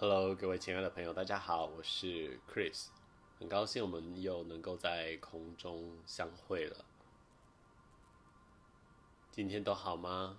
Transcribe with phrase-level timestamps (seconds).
[0.00, 2.86] Hello，各位亲爱的朋友，大家好，我是 Chris，
[3.38, 6.86] 很高兴我们又能够在空中相会了。
[9.30, 10.38] 今天都好吗？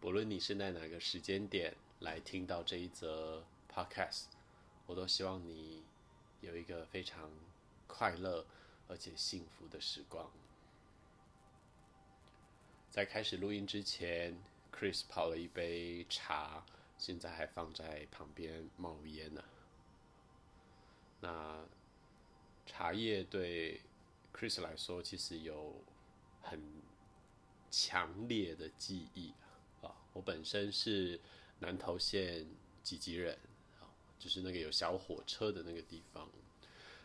[0.00, 4.24] 不论你是在哪个时间点来听到这一则 Podcast，
[4.84, 5.82] 我都希望你
[6.42, 7.30] 有一个非常
[7.86, 8.44] 快乐
[8.86, 10.30] 而且幸福的时光。
[12.90, 14.38] 在开始录音之前
[14.70, 16.66] ，Chris 泡了一杯茶。
[16.98, 19.42] 现在还放在旁边冒烟呢。
[21.20, 21.64] 那
[22.66, 23.80] 茶叶对
[24.32, 25.82] Chris 来说，其实有
[26.40, 26.60] 很
[27.70, 29.32] 强烈的记忆
[29.82, 29.94] 啊。
[30.12, 31.20] 我本身是
[31.58, 32.46] 南投县
[32.82, 33.38] 集集人，
[34.18, 36.28] 就是那个有小火车的那个地方。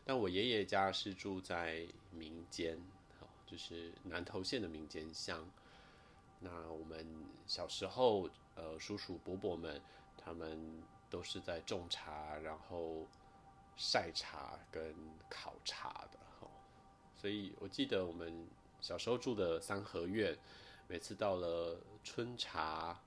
[0.05, 2.79] 但我爷爷家是住在民间，
[3.45, 5.49] 就是南投县的民间乡。
[6.39, 7.05] 那我们
[7.45, 8.29] 小时候，
[8.59, 9.81] 呃，叔叔伯伯们，
[10.17, 13.07] 他们都是在种茶，然后
[13.77, 14.93] 晒茶跟
[15.29, 16.47] 烤茶的，哈。
[17.15, 18.45] 所以我记得我们
[18.81, 20.37] 小时候住的三合院，
[20.89, 22.99] 每次到了春茶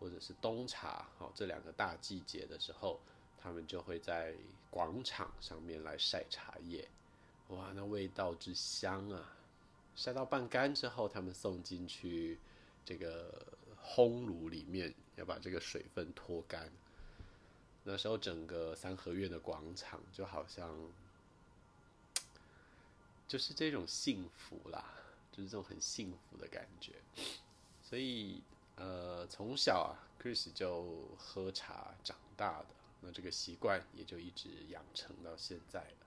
[0.00, 2.98] 或者是冬茶，好，这两个大季节的时候，
[3.40, 4.34] 他们就会在
[4.68, 6.88] 广场上面来晒茶叶，
[7.50, 9.36] 哇，那味道之香啊！
[9.94, 12.40] 晒到半干之后，他们送进去。
[12.84, 13.46] 这个
[13.88, 16.70] 烘炉里面要把这个水分脱干，
[17.84, 20.76] 那时候整个三合院的广场就好像
[23.26, 24.84] 就是这种幸福啦，
[25.32, 26.92] 就是这种很幸福的感觉。
[27.82, 28.42] 所以
[28.76, 32.66] 呃，从小啊，Chris 就喝茶长大的，
[33.00, 36.06] 那这个习惯也就一直养成到现在了。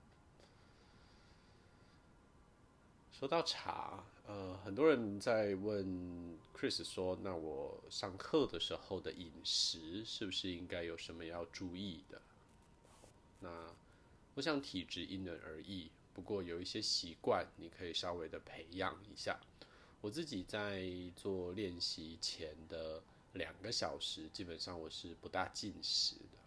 [3.11, 12.21] 说到茶，呃，很多人在问 Chris 说：“那我上课的时候的饮食是不是应该有什么要注意的？”
[13.41, 13.67] 那
[14.35, 19.37] 我想体质因人而异，不过有一些习惯你可以稍微的培养一下。
[19.99, 23.03] 我自己在做练习前的
[23.33, 26.37] 两个小时，基本上我是不大进食的。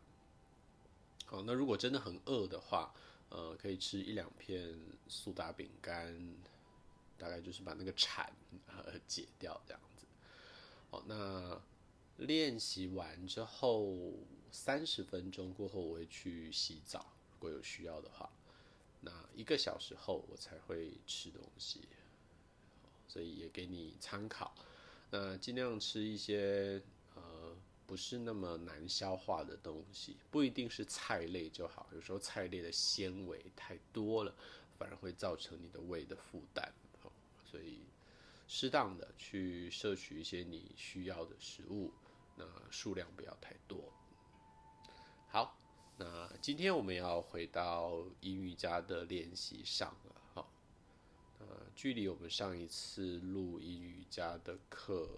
[1.27, 2.95] 好，那如果真的很饿的话，
[3.29, 4.75] 呃，可以吃一两片
[5.09, 6.35] 苏打饼干。
[7.19, 8.33] 大概就是把那个馋
[8.67, 10.07] 呃解掉这样子。
[10.91, 11.61] 好，那
[12.19, 14.15] 练习完之后
[14.51, 18.31] 三十分钟过后，我会去洗澡，如果有需要的话。
[19.01, 21.83] 那一个小时后我才会吃东西，
[23.07, 24.55] 所以也给你参考。
[25.11, 26.81] 那尽量吃一些
[27.15, 27.55] 呃
[27.87, 34.35] 不是那么难消化的东西，不一定是菜类就好，有时候菜类的纤维太多了，
[34.79, 36.73] 反而会造成你的胃的负担。
[37.55, 37.87] 所以，
[38.49, 41.93] 适当的去摄取一些你需要的食物，
[42.35, 43.93] 那数量不要太多。
[45.29, 45.57] 好，
[45.97, 50.21] 那今天我们要回到阴瑜伽的练习上了。
[50.35, 50.51] 好，
[51.39, 55.09] 呃，距离我们上一次录阴瑜伽的课，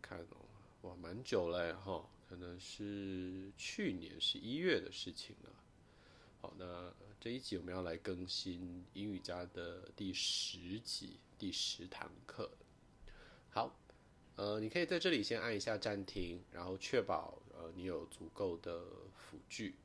[0.00, 5.50] 看哦，哇，蛮久了哈，可能是去年十一月的事情了。
[6.40, 6.90] 好，那
[7.22, 12.50] 这一集我们要来更新英语家的第十集，第十堂课。
[13.48, 13.78] 好，
[14.34, 18.84] 呃，你可以在这里先按一下暂停，然后确保呃你有足够的
[19.14, 19.76] 辅具。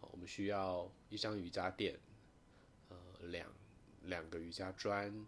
[0.00, 2.00] 我们需要一张瑜伽垫，
[2.88, 3.52] 呃，两
[4.04, 5.26] 两个瑜伽砖，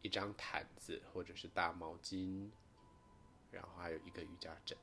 [0.00, 2.48] 一张毯子或者是大毛巾，
[3.50, 4.74] 然后还有一个瑜伽枕。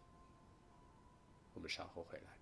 [1.55, 2.34] 我们稍后回来。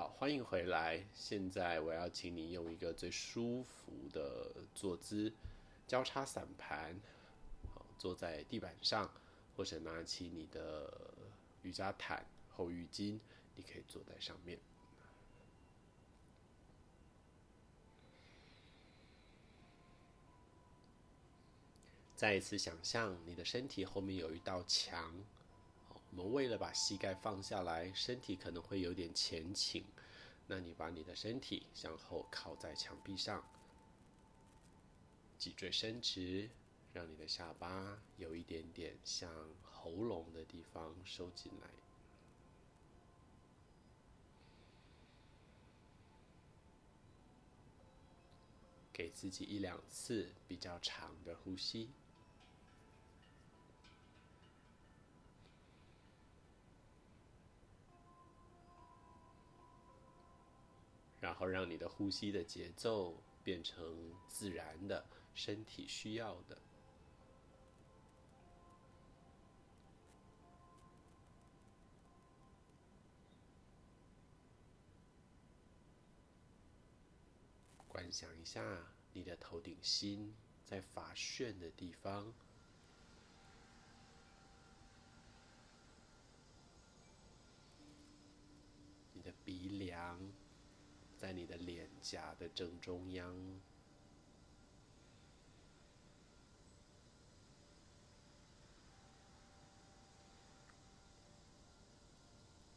[0.00, 1.04] 好，欢迎回来。
[1.12, 5.30] 现在我要请你用一个最舒服的坐姿，
[5.86, 6.98] 交叉散盘，
[7.74, 9.12] 好，坐在地板上，
[9.54, 10.90] 或者拿起你的
[11.60, 13.20] 瑜伽毯、厚浴巾，
[13.56, 14.58] 你可以坐在上面。
[22.16, 25.14] 再一次想象你的身体后面有一道墙。
[26.10, 29.84] 我们为了把膝盖放下来，身体可能会有点前倾。
[30.46, 33.44] 那你把你的身体向后靠在墙壁上，
[35.38, 36.50] 脊椎伸直，
[36.92, 41.68] 让你的下巴有一点点向喉咙的地方收进来。
[48.92, 51.88] 给自己一两次比较长的呼吸。
[61.20, 66.58] 然后让你的呼吸的节奏变成自然的，身体需要的。
[77.86, 78.62] 观想一下
[79.12, 80.34] 你的头顶心
[80.64, 82.32] 在发旋的地方。
[89.12, 90.18] 你的鼻梁
[91.20, 93.60] 在你的脸颊的正中央，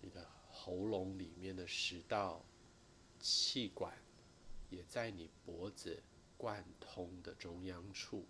[0.01, 2.43] 你的喉咙里面的食道、
[3.17, 3.97] 气管
[4.69, 6.03] 也在你脖子
[6.35, 8.27] 贯通的中央处。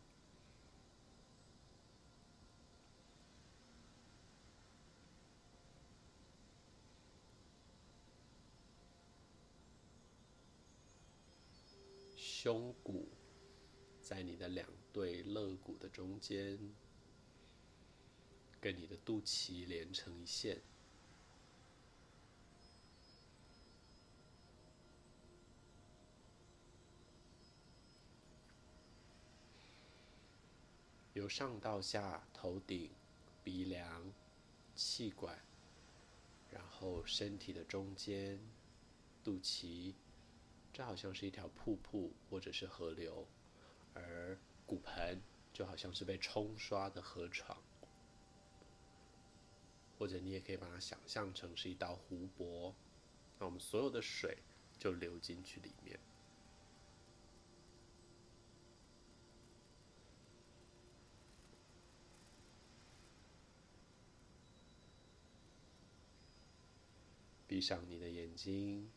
[12.44, 13.08] 胸骨
[14.02, 16.60] 在你的两对肋骨的中间，
[18.60, 20.62] 跟你的肚脐连成一线。
[31.14, 32.92] 由上到下，头顶、
[33.42, 34.14] 鼻梁、
[34.76, 35.42] 气管，
[36.52, 38.38] 然后身体的中间、
[39.24, 39.96] 肚脐。
[40.74, 43.28] 这好像是一条瀑布，或者是河流，
[43.94, 44.36] 而
[44.66, 45.22] 骨盆
[45.54, 47.56] 就好像是被冲刷的河床，
[50.00, 52.74] 或者你也可以把它想象成是一道湖泊，
[53.38, 54.40] 那我们所有的水
[54.80, 56.00] 就流进去里面。
[67.46, 68.92] 闭上你的眼睛。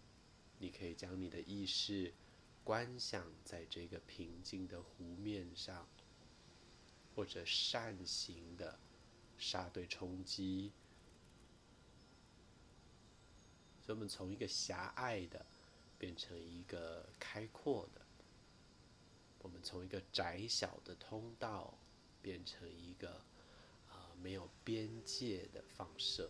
[0.58, 2.12] 你可以将你的意识
[2.64, 5.86] 观想在这个平静的湖面上，
[7.14, 8.78] 或者扇形的
[9.38, 10.72] 沙堆冲击。
[13.84, 15.46] 所以，我们从一个狭隘的
[15.98, 18.00] 变成一个开阔的；
[19.38, 21.78] 我们从一个窄小的通道
[22.20, 23.24] 变成一个
[23.88, 26.28] 啊、没有边界的放射。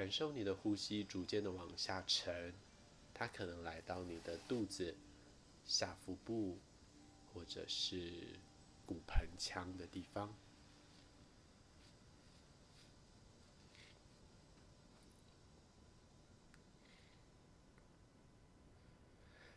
[0.00, 2.54] 感受你的呼吸逐渐的往下沉，
[3.12, 4.96] 它可能来到你的肚子、
[5.66, 6.56] 下腹部，
[7.34, 8.10] 或者是
[8.86, 10.34] 骨盆腔的地方。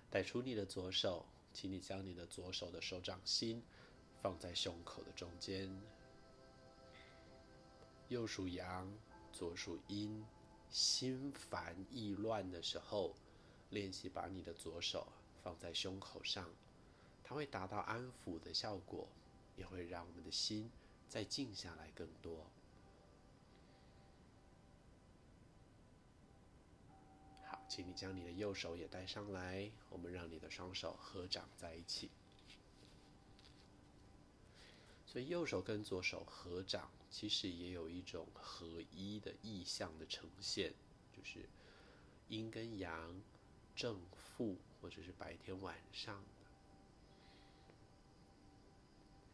[0.10, 3.63] 带出你的左手，请你将你的左手的手掌心
[4.22, 5.74] 放在胸口的中间。
[8.10, 8.92] 右属阳。
[9.36, 10.24] 左属阴，
[10.74, 13.16] 心烦意乱的时候，
[13.70, 15.08] 练习把你的左手
[15.44, 16.50] 放在胸口上，
[17.24, 19.08] 它会达到安抚的效果，
[19.56, 20.72] 也会让我们的心
[21.08, 22.48] 再静下来更多。
[27.46, 32.10] 好，请你将你的右手也带上来，我们让你的双手合掌在一起。
[35.13, 36.89] 所以右手跟左手合掌。
[37.12, 40.74] 其实也有一种合一的意象的呈现，
[41.15, 41.48] 就是
[42.27, 43.22] 阴跟阳、
[43.75, 46.24] 正负，或者是白天晚上。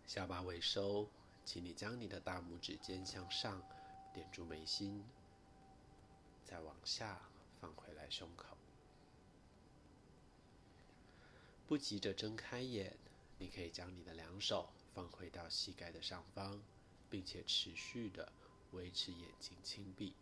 [0.05, 1.07] 下巴微收，
[1.45, 3.63] 请你将你的大拇指尖向上，
[4.13, 5.05] 点住眉心，
[6.43, 7.29] 再往下
[7.61, 8.57] 放回来胸口。
[11.65, 12.97] 不急着睁开眼，
[13.37, 14.69] 你可以将你的两手
[14.99, 16.61] 放回到膝盖的上方。
[17.11, 18.31] 并且持续的
[18.73, 20.13] 维持眼睛轻闭。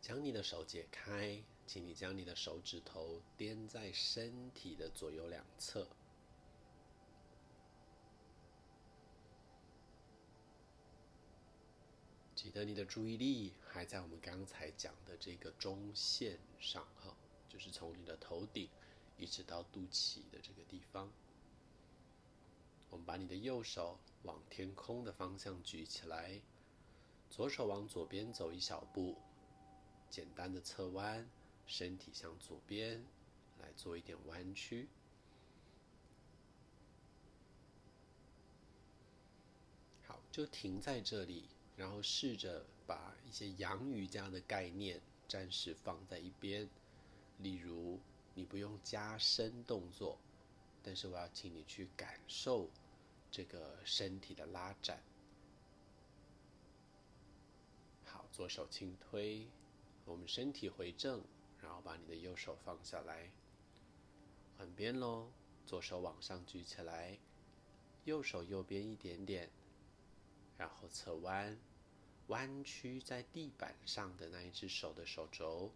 [0.00, 5.88] 将你的手解开，请你将你的手指头掂在身体的左右两侧。
[12.42, 17.14] 记得你的注意力还在我们刚才讲的这个中线上，哈，
[17.48, 18.68] 就是从你的头顶
[19.16, 21.08] 一直到肚脐的这个地方。
[22.90, 26.40] 我们把你的右手往天空的方向举起来，
[27.30, 29.16] 左手往左边走一小步，
[30.10, 31.30] 简单的侧弯，
[31.68, 33.04] 身体向左边
[33.60, 34.88] 来做一点弯曲。
[40.08, 41.46] 好就停在这里，
[41.76, 46.68] 然后试着把一些阳瑜伽的概念暂时放在一边。
[47.38, 47.98] 例如，
[48.34, 50.18] 你不用加深动作，
[50.82, 52.68] 但是我要请你去感受
[53.30, 55.02] 这个身体的拉展。
[58.04, 59.48] 好，左手轻推，
[60.04, 61.22] 我们身体回正，
[61.60, 63.30] 然后把你的右手放下来。
[64.56, 65.30] 换边喽，
[65.66, 67.18] 左手往上举起来，
[68.04, 69.50] 右手右边一点点，
[70.62, 71.58] 然后侧弯，
[72.28, 75.72] 弯曲在地板上的那一只手的手肘。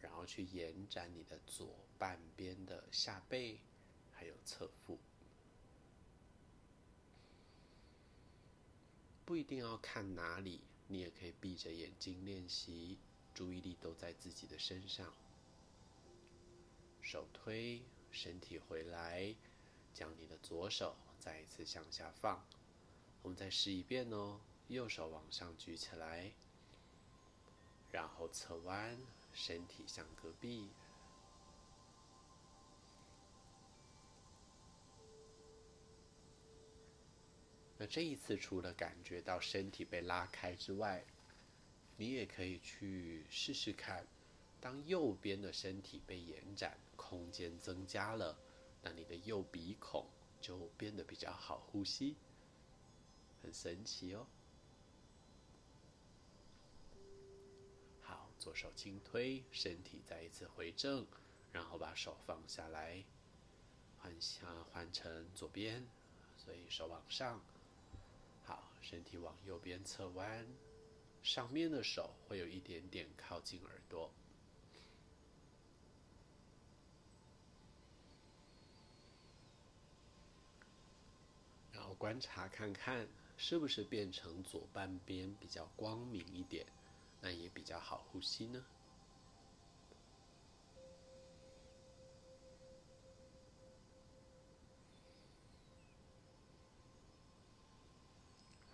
[0.00, 3.60] 然后去延展你的左半边的下背，
[4.12, 4.98] 还有侧腹。
[9.24, 12.98] 不一定要看哪里，你也可以闭着眼睛练习，
[13.32, 15.14] 注意力都在自己的身上。
[17.00, 19.36] 手推，身体回来，
[19.94, 22.44] 将你的左手再一次向下放。
[23.24, 24.38] 我们再试一遍哦，
[24.68, 26.30] 右手往上举起来，
[27.90, 28.96] 然后侧弯。
[29.36, 30.70] 身体向隔壁。
[37.76, 41.04] 那这一次，除了感觉到身体被拉开之外，
[41.96, 44.06] 你也可以去试试看，
[44.60, 48.38] 当右边的身体被延展，空间增加了，
[48.82, 50.06] 那你的右鼻孔
[50.40, 52.14] 就变得比较好呼吸，
[53.44, 54.26] 很神奇哦。
[58.00, 61.06] 好左手轻推，身体再一次回正，
[61.52, 63.04] 然后把手放下来，
[63.98, 65.86] 换下换成左边，
[66.38, 67.42] 所以手往上，
[68.44, 70.46] 好，身体往右边侧弯，
[71.22, 74.10] 上面的手会有一点点靠近耳朵，
[81.72, 86.66] 然后观察看看是不是变成左半边比较光明一点。
[87.20, 88.62] 那也比较好呼吸呢。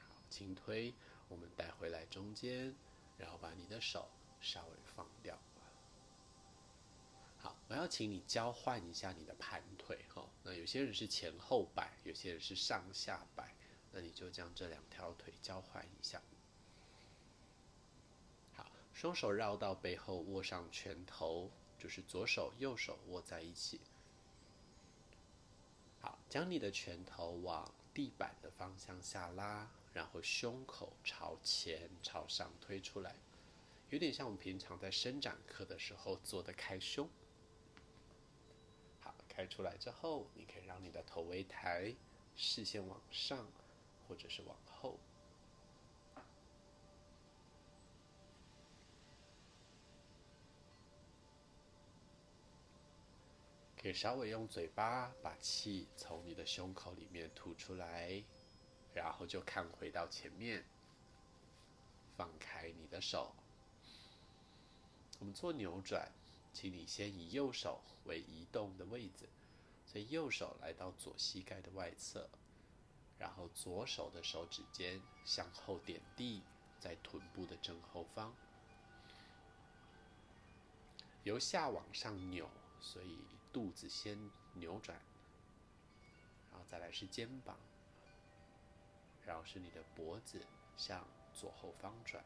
[0.00, 0.92] 好，轻推，
[1.28, 2.74] 我们带回来中间，
[3.16, 4.08] 然后把你的手
[4.40, 5.38] 稍微放掉。
[7.38, 10.28] 好，我要请你交换一下你的盘腿哈。
[10.42, 13.54] 那有些人是前后摆，有些人是上下摆，
[13.92, 16.22] 那你就将这两条腿交换一下。
[18.52, 23.80] 好双手绕到背后，握上拳头，就是左手右手握在一起。
[26.00, 33.16] 好，将你的拳头往地板的方向下拉，然后胸口朝前朝上推出来，
[33.90, 37.08] 有点像我们平常在伸展课的时候做的开胸。
[39.00, 41.94] 好，开出来之后，你可以让你的头微抬，
[42.36, 43.46] 视线往上，
[44.10, 44.98] 或者是往后。
[53.80, 58.22] 可以稍微用嘴巴把气从你的胸口里面吐出来，
[58.92, 60.64] 然后就看回到前面，
[62.16, 63.32] 放开你的手。
[65.20, 66.12] 我们做扭转，
[66.52, 69.28] 请你先以右手为移动的位置，
[69.86, 72.28] 所以右手来到左膝盖的外侧，
[73.20, 76.42] 然后左手的手指尖向后点地，
[76.80, 78.34] 在臀部的正后方，
[81.22, 82.50] 由下往上扭，
[82.80, 83.20] 所以。
[83.52, 84.16] 肚子先
[84.54, 84.96] 扭转，
[86.52, 87.56] 然后再来是肩膀，
[89.26, 90.46] 然后是你的脖子
[90.76, 92.24] 向左后方转。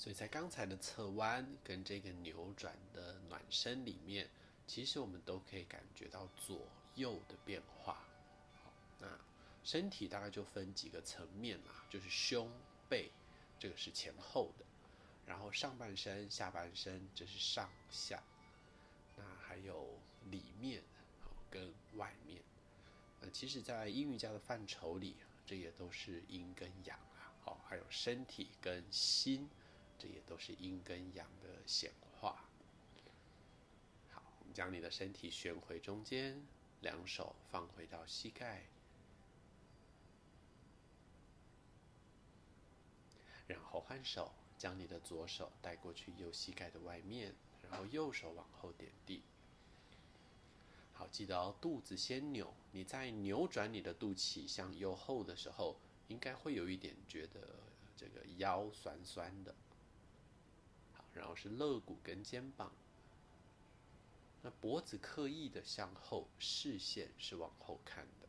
[0.00, 4.30] 所以在刚才的侧弯跟这个扭转的暖身里面，
[4.66, 8.02] 其实我们都可以感觉到左右的变化。
[8.64, 9.06] 好，那。
[9.62, 12.50] 身体大概就分几个层面嘛，就是胸
[12.88, 13.10] 背，
[13.58, 14.64] 这个是前后的，
[15.26, 18.22] 然后上半身、下半身这是上下，
[19.18, 20.82] 那还有里面
[21.50, 22.40] 跟外面。
[23.20, 25.14] 那其实，在阴瑜伽的范畴里，
[25.44, 27.28] 这也都是阴跟阳啊。
[27.44, 29.46] 好，还有身体跟心，
[30.00, 32.42] 这也都是阴跟阳的显化。
[34.08, 36.42] 好，我们将你的身体旋回中间，
[36.80, 38.64] 两手放回到膝盖。
[43.46, 47.34] 然后换手，将你的左手带过去右膝盖的外面，
[47.68, 49.22] 然后右手往后点地。
[50.94, 52.54] 好，记得哦，肚子先扭。
[52.72, 55.76] 你在扭转你的肚脐向右后的时候，
[56.08, 57.58] 应该会有一点觉得
[57.96, 59.54] 这个腰酸酸的。
[61.14, 62.72] 然后是肋骨跟肩膀。
[64.42, 68.28] 那脖子刻意的向后，视线是往后看的。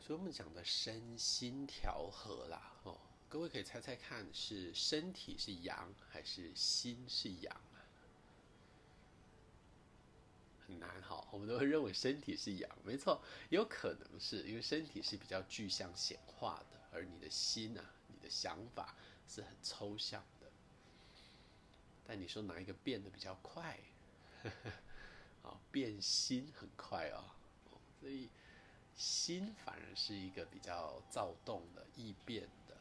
[0.00, 7.56] 所以，我们讲的身心调和啦，哦，各位可以猜猜看，是身体是阳还是心是阳？
[10.66, 18.94] 很难哈，我们都会认为身体是阳，没错，有可能是因为身体是比较具象显化的，而你的心啊，你的想法
[19.28, 20.50] 是很抽象的。
[22.06, 23.78] 但你说哪一个变得比较快？
[25.42, 27.30] 啊，变心很快哦，
[28.00, 28.28] 所以。
[28.96, 32.76] 心反而是一个比较躁动的、易变的、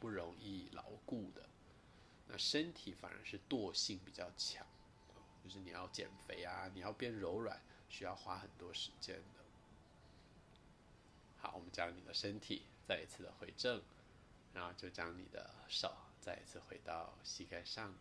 [0.00, 1.48] 不容易牢固的。
[2.26, 4.66] 那身体反而是惰性比较强，
[5.42, 9.40] 就是你要减肥啊，你要变柔软，需要花很多时间的。
[11.38, 13.82] 好，我们将你的身体再一次的回正，
[14.52, 17.94] 然后就将你的手再一次回到膝盖上。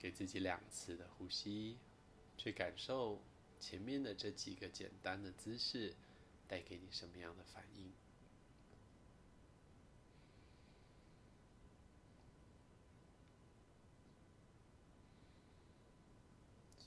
[0.00, 1.76] 给自己两次的呼吸，
[2.36, 3.20] 去感受
[3.58, 5.94] 前面的这几个简单的姿势
[6.46, 7.92] 带给你什么样的反应。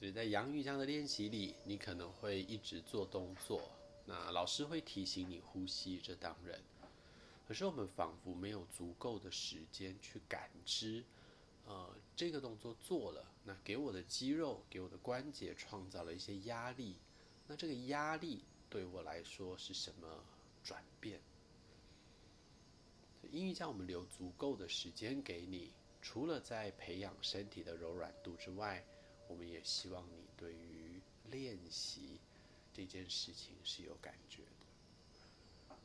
[0.01, 3.69] 所以在阳瑜伽的练习里，你可能会一直做动作，
[4.05, 6.59] 那老师会提醒你呼吸，这当然。
[7.47, 11.03] 可是我们仿佛没有足够的时间去感知。
[11.67, 16.95] 呃，这个动作做了，那给我的肌肉、给我的关节创造了一些压力。
[17.45, 20.07] 那这个压力对我来说是什么
[20.63, 21.21] 转变？
[23.29, 25.69] 阴瑜伽我们留足够的时间给你，
[26.01, 28.83] 除了在培养身体的柔软度之外，
[29.31, 32.19] 我们也希望你对于练习
[32.73, 35.75] 这件事情是有感觉的。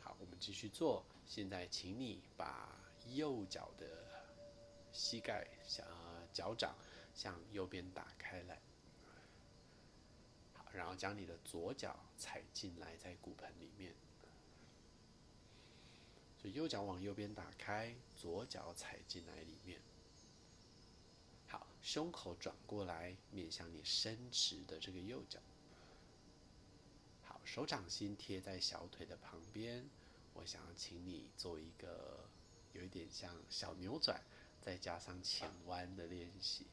[0.00, 1.02] 好，我们继续做。
[1.26, 2.78] 现在，请你把。
[3.14, 3.86] 右脚的
[4.92, 5.84] 膝盖向
[6.32, 6.76] 脚掌
[7.12, 8.60] 向右边打开来，
[10.52, 13.92] 好，然后将你的左脚踩进来在骨盆里面，
[16.40, 19.80] 所以右脚往右边打开，左脚踩进来里面。
[21.82, 25.40] 胸口转过来，面向你伸直的这个右脚。
[27.22, 29.88] 好，手掌心贴在小腿的旁边，
[30.34, 32.28] 我想要请你做一个。
[32.72, 34.22] 有一点像小扭转，
[34.60, 36.64] 再加上前弯的练习。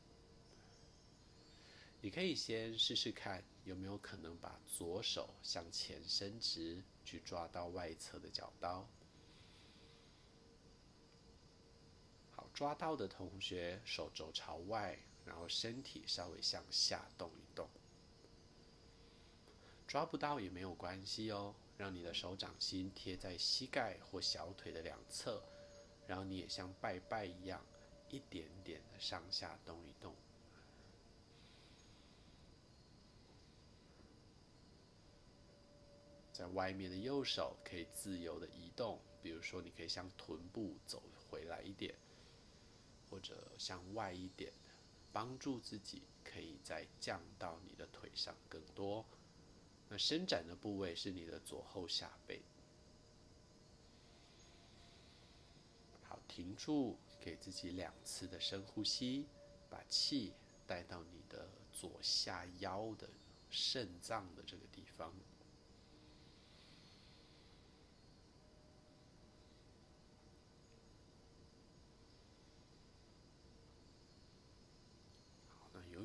[2.02, 8.88] 你可以先试试看，有没有可能把左手向前伸直，去抓到外侧的脚刀。
[12.36, 17.70] 好，抓到的同学手肘朝外，然后身体稍微向下动一动。
[19.88, 25.40] 抓不到也没有关系哦，让你的手掌心贴在膝盖或小腿的两侧。
[26.08, 27.64] 然后你也像拜拜一样，
[28.10, 30.16] 一点点的上下动一动。
[36.34, 41.94] 在外面的右手可以自由的移动，比如说你可以向臀部走回来一点，
[43.10, 44.52] 或者向外一点，
[45.12, 49.06] 帮助自己可以再降到你的腿上更多。
[49.90, 52.42] 那伸展的部位是你的左后下背。
[56.04, 59.26] 好停住，给自己两次的深呼吸，
[59.70, 60.34] 把气
[60.66, 63.10] 带到你的左下腰的
[63.50, 65.14] 肾脏的这个地方。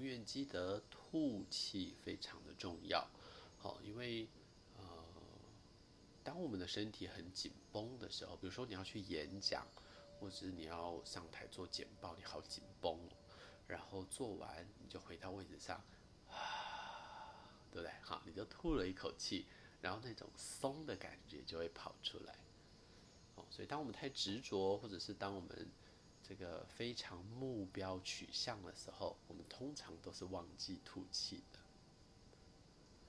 [0.02, 3.06] 好，那永远记得吐气非常的重要。
[3.58, 4.26] 好，因为
[4.76, 4.84] 呃，
[6.24, 9.64] 当我们的身体很紧绷的时候，比如说你要去演讲。
[10.20, 12.96] 或者是你要上台做简报，你好紧绷，
[13.66, 15.82] 然后做完你就回到位置上，
[16.30, 17.92] 啊， 对不对？
[18.02, 19.46] 好，你就吐了一口气，
[19.80, 22.36] 然后那种松的感觉就会跑出来。
[23.34, 25.68] 哦，所以当我们太执着，或者是当我们
[26.22, 31.58] 这个非常目标取向的时候，我们通常都是忘记吐气的。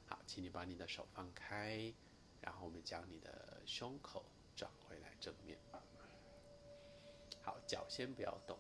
[0.08, 1.94] 好，请你把你的手放开，
[2.42, 5.58] 然后我们将你的胸口转回来正面。
[7.42, 8.58] 好，脚先不要动。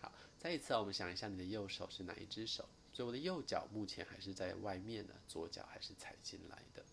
[0.00, 2.68] 好，再一次啊，我们想一下，你的右手是哪一只手？
[2.92, 6.84] 所以我的右脚目前还是在外面呢，左脚还是踩进来的。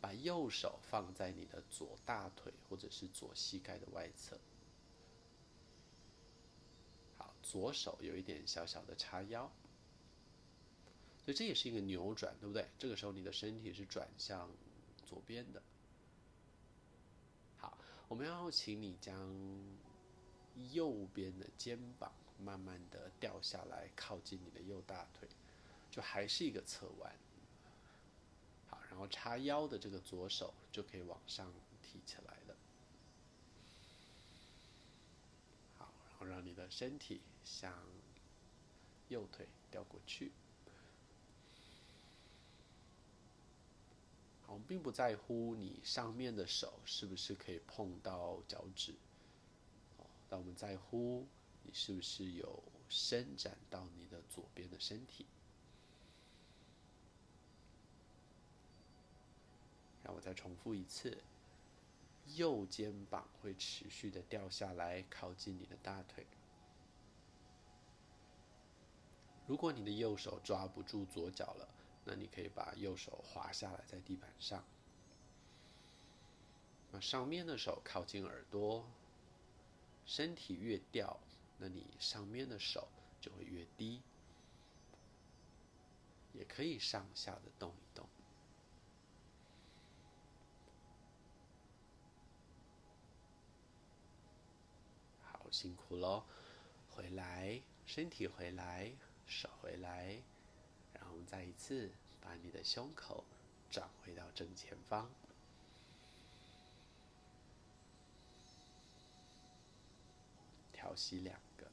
[0.00, 4.38] 把右手放在你的左大腿或者是左膝盖的外侧。
[7.16, 9.50] 好，左手有一点小小的叉腰，
[11.24, 12.68] 所以这也是一个扭转，对不对？
[12.78, 14.50] 这个时候你的身体是转向
[15.04, 15.62] 左边的。
[17.56, 17.76] 好，
[18.08, 19.16] 我们要请你将
[20.72, 25.28] 右边的肩膀慢慢的掉下来，靠近你的右大腿，
[25.90, 27.12] 就还是一个侧弯。
[28.96, 32.56] 然后叉腰的这个左手就可以往上提起来了。
[35.76, 37.74] 好，然后让你的身体向
[39.10, 40.32] 右腿掉过去。
[44.46, 48.94] 我们并不在乎你上面的手是不是可以碰到脚趾，
[50.30, 51.26] 但我们在乎
[51.64, 55.26] 你是不是有伸展到你的左边的身体。
[60.06, 61.18] 让我再重复一次，
[62.36, 66.24] 右肩膀会持续的掉下来，靠近你的大腿。
[69.48, 71.68] 如果你的右手抓不住左脚了，
[72.04, 74.62] 那你可以把右手滑下来在地板上。
[76.92, 78.86] 那上面的手靠近耳朵，
[80.04, 81.18] 身体越掉，
[81.58, 82.86] 那你上面的手
[83.20, 84.00] 就会越低。
[86.32, 88.06] 也可以上下的动一动。
[95.50, 96.24] 辛苦喽，
[96.90, 98.92] 回来，身体回来，
[99.26, 100.22] 手回来，
[100.92, 103.24] 然后我们再一次把你的胸口
[103.70, 105.08] 转回到正前方，
[110.72, 111.66] 调息两个。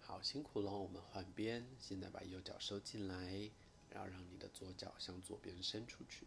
[0.00, 1.66] 好，辛苦了，我们换边。
[1.78, 3.50] 现在把右脚收进来，
[3.90, 6.26] 然后让你的左脚向左边伸出去。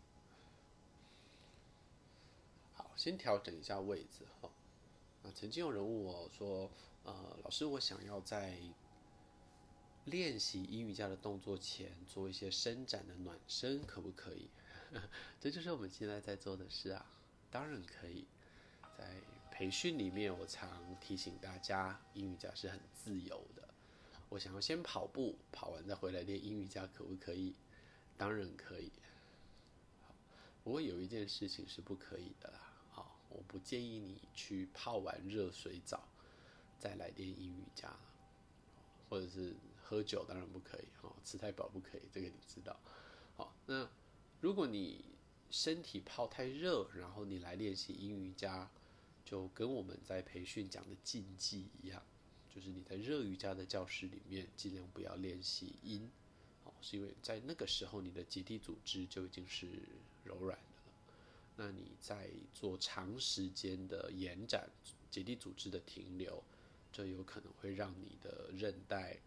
[2.76, 4.52] 好，先调整一下位置哈。
[5.24, 6.70] 啊，曾经有人问我说
[7.06, 8.60] ：“呃，老师，我想要在
[10.06, 14.48] 练习英语家的动作前做一些伸展的暖身，可不可以？”
[15.42, 17.04] 这就是我们现在在做的事啊。
[17.50, 18.28] 当然可以。
[18.96, 19.16] 在
[19.52, 23.67] 培训里面，我常提醒大家，英语家是很自由的。
[24.30, 27.56] 我想要先跑步，跑完再回来练阴瑜伽，可不可以？
[28.18, 28.92] 当然可以。
[30.64, 32.74] 不过有一件事情是不可以的啦。
[32.92, 36.08] 好，我不建议你去泡完热水澡
[36.78, 37.96] 再来练阴瑜伽，
[39.08, 40.88] 或者是喝酒，当然不可以。
[41.04, 42.78] 哦，吃太饱不可以，这个你知道。
[43.38, 43.90] 好，那
[44.42, 45.06] 如果你
[45.50, 48.70] 身体泡太热，然后你来练习阴瑜伽，
[49.24, 52.04] 就跟我们在培训讲的禁忌一样。
[52.58, 56.10] 就是你在热瑜伽的教室里面，尽量不要练习阴，
[56.64, 59.68] 哦，是因为在那个时候你的结缔组织就已经是
[60.24, 60.92] 柔软的了。
[61.56, 64.68] 那你在做长时间的延展
[65.12, 66.44] 结缔组织的停留，
[66.92, 69.20] 这有可能会让你的韧带、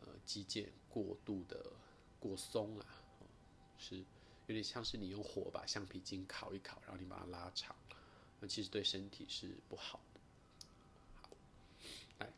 [0.00, 1.70] 呃肌腱过度的
[2.18, 2.86] 过松啊，
[3.78, 7.76] 是有点像是你用火把橡皮筋烤一烤，然后你把它拉长，
[8.40, 10.00] 那其实对身体是不好。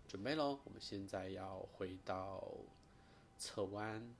[0.09, 0.61] 准备喽！
[0.64, 2.46] 我们现在要回到
[3.38, 4.14] 侧弯、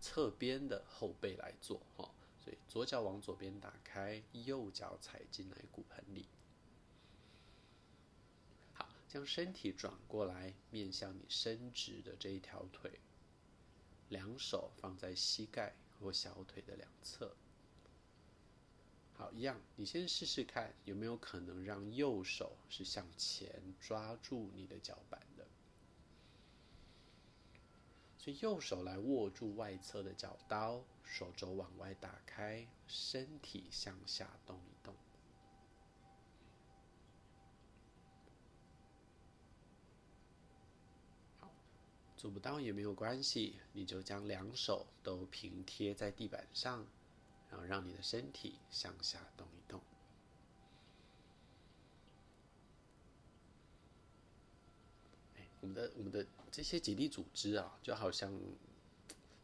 [0.00, 2.10] 侧边的后背来做哈。
[2.42, 6.26] 所以左脚往左边打开，右脚踩进来骨盆里。
[8.72, 12.98] 好，将身体转过来，面向你伸直的这一条腿，
[14.08, 17.36] 两手放在膝盖或小腿的两侧。
[19.20, 25.46] 好，一样，你先试试看有没有可能让右手是向前抓住你的脚板的。
[28.16, 34.94] 所以右手来握住外侧的脚刀，手肘往外打开，身体向下动一动。
[41.40, 41.52] 好，
[42.16, 46.86] 做不到也没有关系，你就将两手都平贴在地板上。
[47.50, 49.80] 然后让你的身体向下动一动。
[55.36, 58.32] 哎，我们的我们的这些结缔组织啊，就好像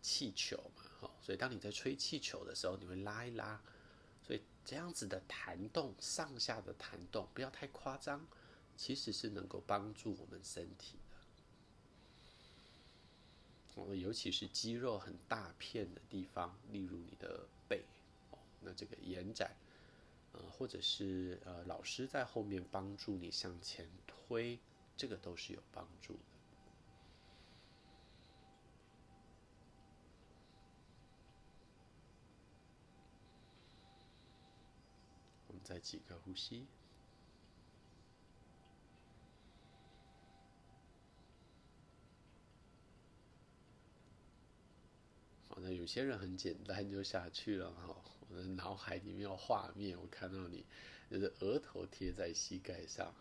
[0.00, 1.10] 气球嘛，哈。
[1.20, 3.60] 所以当你在吹气球的时候，你会拉一拉。
[4.22, 8.26] 所以这样子的弹动，上下的弹动，不要太夸张，
[8.76, 10.98] 其实是能够帮助我们身体
[13.74, 13.82] 的。
[13.82, 17.46] 哦，尤其是肌肉很大片的地方，例如你的
[18.66, 19.54] 那这个延展
[20.32, 24.58] 呃，或者是呃老师在后面帮助你向前推，
[24.96, 26.20] 这个都是有帮助的。
[35.46, 36.66] 我们再几个呼吸。
[45.48, 48.15] 好那有些人很简单就下去了哈。
[48.28, 50.64] 我的脑海里面有画面，我看到你
[51.10, 53.14] 就是额头贴在膝盖上。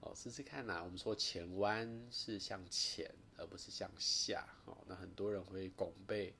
[0.00, 0.82] 哦，试试看呐、啊。
[0.84, 4.46] 我们说前弯是向前，而不是向下。
[4.66, 6.34] 哦，那很多人会拱背，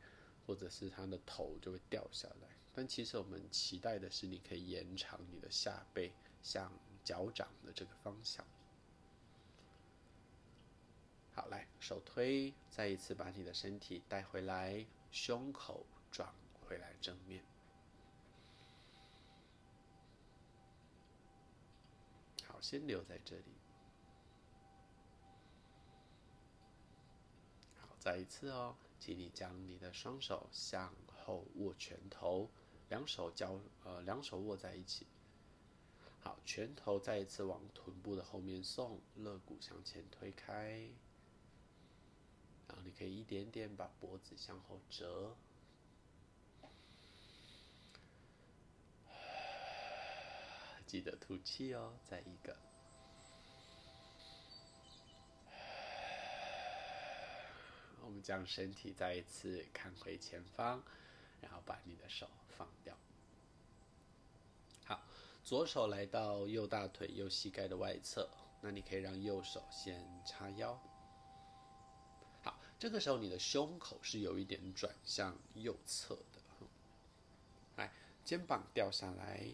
[0.47, 2.49] 或者是他的头就会掉下来。
[2.75, 6.73] 但其实我们期待的是，你可以延长你的下背向
[7.05, 8.45] 脚掌的这个方向。
[11.35, 16.33] 好，来手推，再一次把你的身体带回来，胸口转
[16.67, 17.43] 回来正面。
[22.47, 23.53] 好，先留在这里。
[27.81, 32.49] 好，再一次哦，请你将你的双手向后握拳头，
[32.89, 35.07] 两手交呃两手握在一起。
[36.21, 40.89] 好，拳头再一次往臀部的后面送，肋骨向前推开。
[42.67, 45.37] 然后你可以一点点把脖子向后折，
[50.95, 51.93] 记得吐气哦。
[52.05, 52.57] 再一个，
[58.01, 60.81] 我们将身体再一次看回前方，
[61.41, 62.97] 然后把你的手放掉。
[64.85, 65.03] 好，
[65.43, 68.31] 左手来到右大腿、右膝盖的外侧，
[68.61, 70.81] 那你可以让右手先叉腰。
[72.45, 76.41] 好这个时候，你的胸口是有一点转向右侧的，
[77.79, 77.93] 来，
[78.25, 79.53] 肩膀掉下来，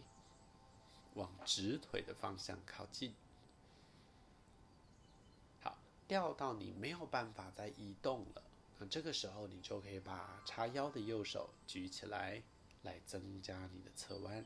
[1.15, 3.15] 往直腿的方向靠近。
[5.61, 8.43] 好，掉到你没有办法再移动了，
[8.79, 12.43] 那这个时候你就可以把叉腰的右手举起来，
[12.83, 14.45] 来增加你的侧弯。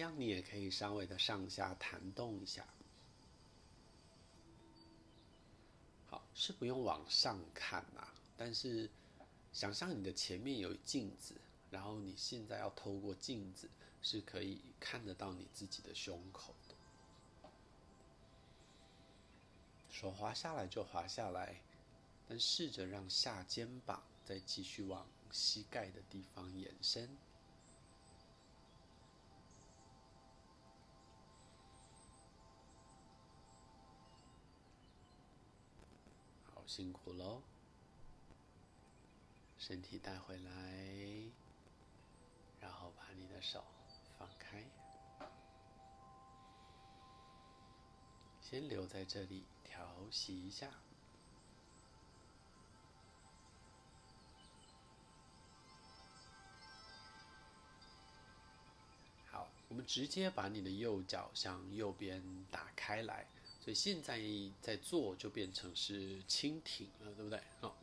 [0.00, 2.66] 样，你也可以稍微的上下弹动一下。
[6.08, 8.90] 好，是不用往上看呐，但是
[9.52, 11.34] 想象你的前面有镜子，
[11.70, 13.68] 然后你现在要透过镜子
[14.02, 16.74] 是可以看得到你自己的胸口的。
[19.90, 21.60] 手滑下来就滑下来，
[22.28, 27.08] 但试着让下肩膀再继续往膝盖的地方延伸。
[36.70, 37.42] 辛苦喽，
[39.58, 40.52] 身体带回来，
[42.60, 43.64] 然后把你的手
[44.16, 44.64] 放开，
[48.40, 50.70] 先留在这里调息一下。
[59.26, 63.26] 好，我们直接把你的右脚向右边打开来。
[63.60, 64.18] 所以现在
[64.62, 67.38] 在做就变成是蜻蜓了，对不对？
[67.60, 67.76] 好，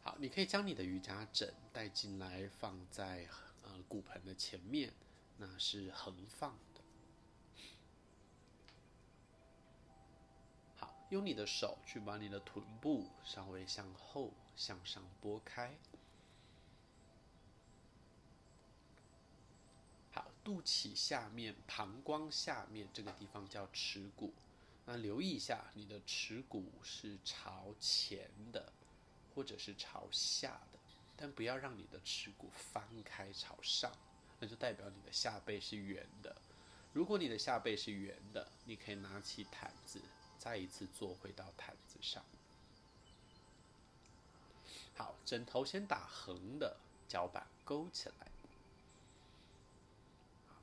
[0.00, 3.28] 好，你可以将你的瑜伽枕带进来，放在
[3.64, 4.92] 呃骨盆的前面，
[5.36, 6.80] 那是横放的。
[10.76, 15.76] 好，用你的手去把你的臀部稍微向后向上拨开。
[20.48, 24.32] 肚脐下面、膀胱下面这个地方叫耻骨，
[24.86, 28.72] 那留意一下，你的耻骨是朝前的，
[29.34, 30.78] 或者是朝下的，
[31.18, 33.92] 但不要让你的耻骨翻开朝上，
[34.40, 36.34] 那就代表你的下背是圆的。
[36.94, 40.00] 如果你的下背是圆的，你可以拿起毯子，
[40.38, 42.24] 再一次坐回到毯子上。
[44.96, 46.74] 好，枕头先打横的，
[47.06, 48.26] 脚板勾起来。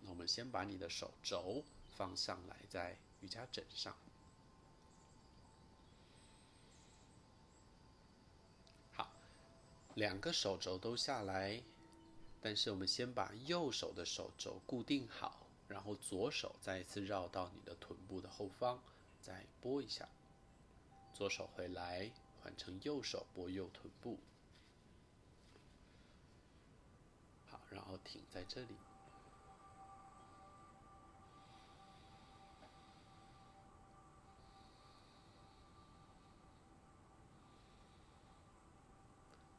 [0.08, 1.64] 我们先把你的手肘
[1.96, 3.96] 放上来，在瑜伽枕上。
[8.94, 9.12] 好，
[9.96, 11.62] 两个手肘都下来，
[12.42, 18.80] 但是我们先把右手的手肘固定好，然后左手再一次绕到你的臀部的后方，
[19.22, 20.08] 再拨一下，
[21.14, 24.20] 左手回来，换成右手拨右臀部。
[27.48, 28.76] 好，然后停在这里。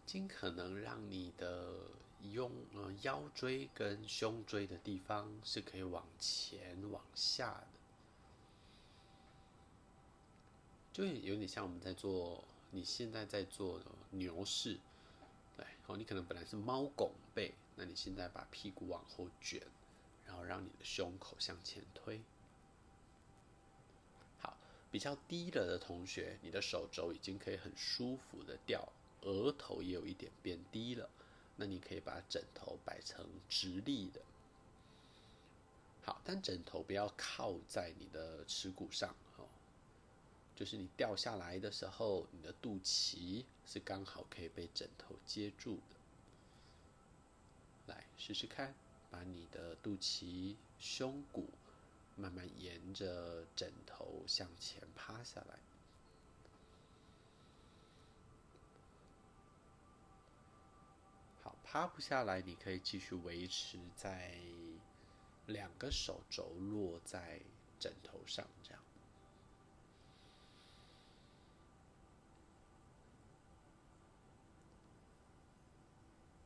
[0.07, 1.75] 尽可能让你的
[2.33, 7.67] 用呃腰椎跟胸椎的地方是可以往前往下的，
[10.93, 14.79] 就有点像我们在做你现在在做的牛式，
[15.57, 19.61] 对，哦，你可能本来是猫拱背，那你现在把屁股往后卷，
[20.25, 22.23] 然后让你的胸口向前推。
[24.39, 24.57] 好
[24.91, 28.89] 比较低了的同学，你的手肘已经可以很舒服的掉，
[29.27, 31.11] 额头也有一点变低了。
[31.57, 34.21] 那你可以把枕头摆成直立的。
[36.05, 39.49] 好，但枕头不要靠在你的耻骨上哦，
[40.55, 47.95] 就是你掉下来的时候，你的肚脐是刚好可以被枕头接住的。
[47.95, 48.75] 来试试看，
[49.11, 51.49] 把你的肚脐、胸骨。
[52.19, 55.59] 慢慢沿着枕头向前趴下来。
[61.43, 64.39] 好，趴不下来，你可以继续维持在
[65.47, 67.41] 两个手肘落在
[67.81, 68.81] 枕头上，这样。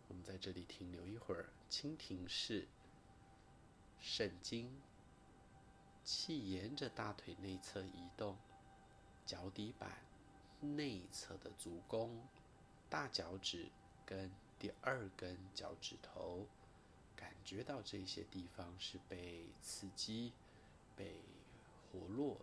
[0.08, 2.66] 我们在这里停留一会儿，蜻蜓式
[4.00, 4.80] 圣经。
[6.02, 8.36] 气沿着大腿内侧移动，
[9.26, 9.98] 脚底板
[10.60, 12.26] 内侧的足弓、
[12.88, 13.70] 大脚趾
[14.04, 16.46] 跟第二根脚趾头，
[17.16, 20.32] 感觉到这些地方是被刺激、
[20.94, 21.14] 被
[21.90, 22.36] 活络。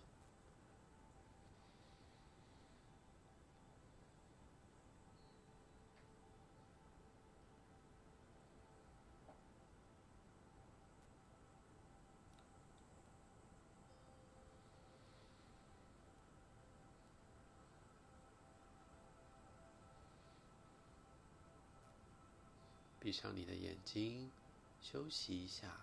[23.08, 24.30] 闭上你的眼睛，
[24.82, 25.74] 休息一下。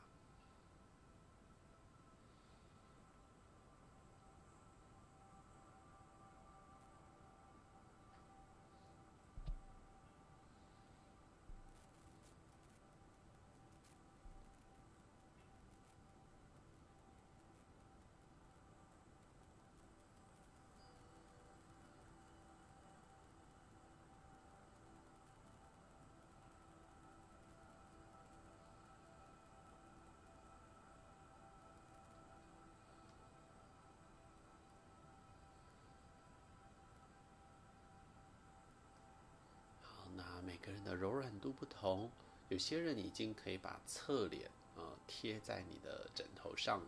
[41.44, 42.10] 度不同，
[42.48, 46.86] 有些人已经可以把侧脸呃贴在你的枕头上了。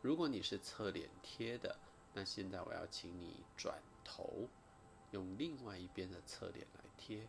[0.00, 1.78] 如果你是侧脸贴的，
[2.14, 4.48] 那现在我要请你转头，
[5.10, 7.28] 用另外一边的侧脸来贴。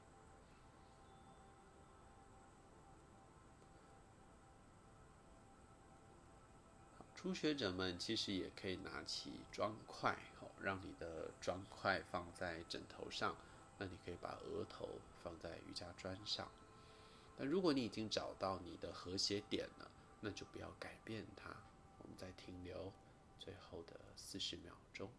[7.14, 13.36] 初学者们其实也可以拿起砖块，哦，让你的砖块放在枕头上。
[13.78, 14.90] 那你可以把额头
[15.24, 16.50] 放在瑜伽砖上，
[17.42, 21.50] 那如果你已经找到你的和谐点了，那就不要改变它。
[22.00, 22.92] 我们再停留
[23.40, 25.10] 最后的四十秒钟。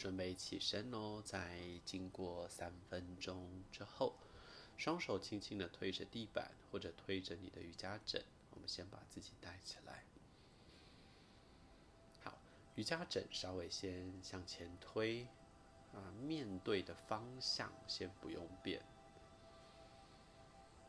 [0.00, 4.14] 准备起身哦，在经过三分钟之后，
[4.78, 10.02] 双手轻轻地推着地板或者推着你的瑜伽枕，我们先把自己带起来。
[12.24, 12.38] 好，
[12.76, 15.28] 瑜伽枕稍微先向前推，
[15.92, 18.82] 啊，面对的方向先不用变。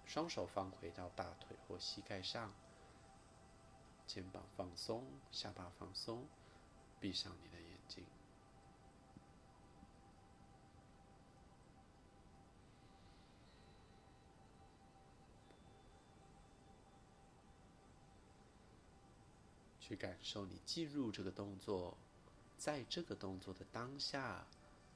[0.05, 2.53] 双手放回到大腿或膝盖上，
[4.07, 6.26] 肩膀放松，下巴放松，
[7.01, 7.49] 闭上你
[19.92, 21.98] 去感受你进入这个动作，
[22.58, 24.48] 在这个动作的当下，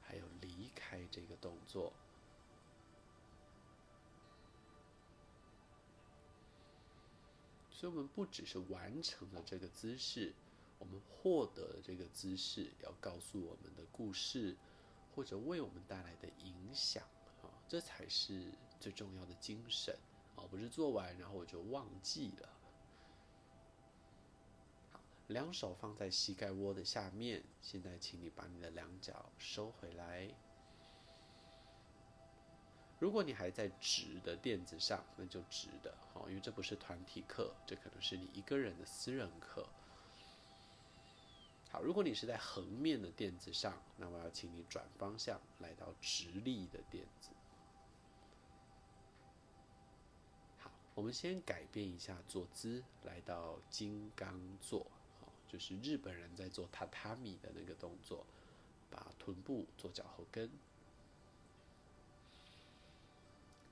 [0.01, 1.91] 还有离开这个动作。
[7.69, 10.33] 所以，我们不只是完成了这个姿势，
[10.79, 14.55] 我们获得了这个姿势要告诉我们的故事，
[15.13, 17.03] 或者为我们带来的影响，
[17.43, 19.93] 啊，这才是最重要的精神，
[20.37, 22.54] 而不是做完然后我就忘记了。
[25.27, 30.29] 两手放在膝盖窝的下面，现在请你把你的两脚收回来。
[32.99, 39.67] 如果你还在直的垫子上，那就直的，好，因为这不是团体课，这可能是你一个人的私人课。
[41.71, 47.31] 好，如果你是在横面的垫子上，那我要请你转方向来到直立的垫子。
[50.59, 54.87] 好，我们先改变一下坐姿，来到金刚坐，
[55.55, 58.25] 就是日本人在做榻榻米的那个动作，
[58.91, 60.51] 把臀部做脚后跟。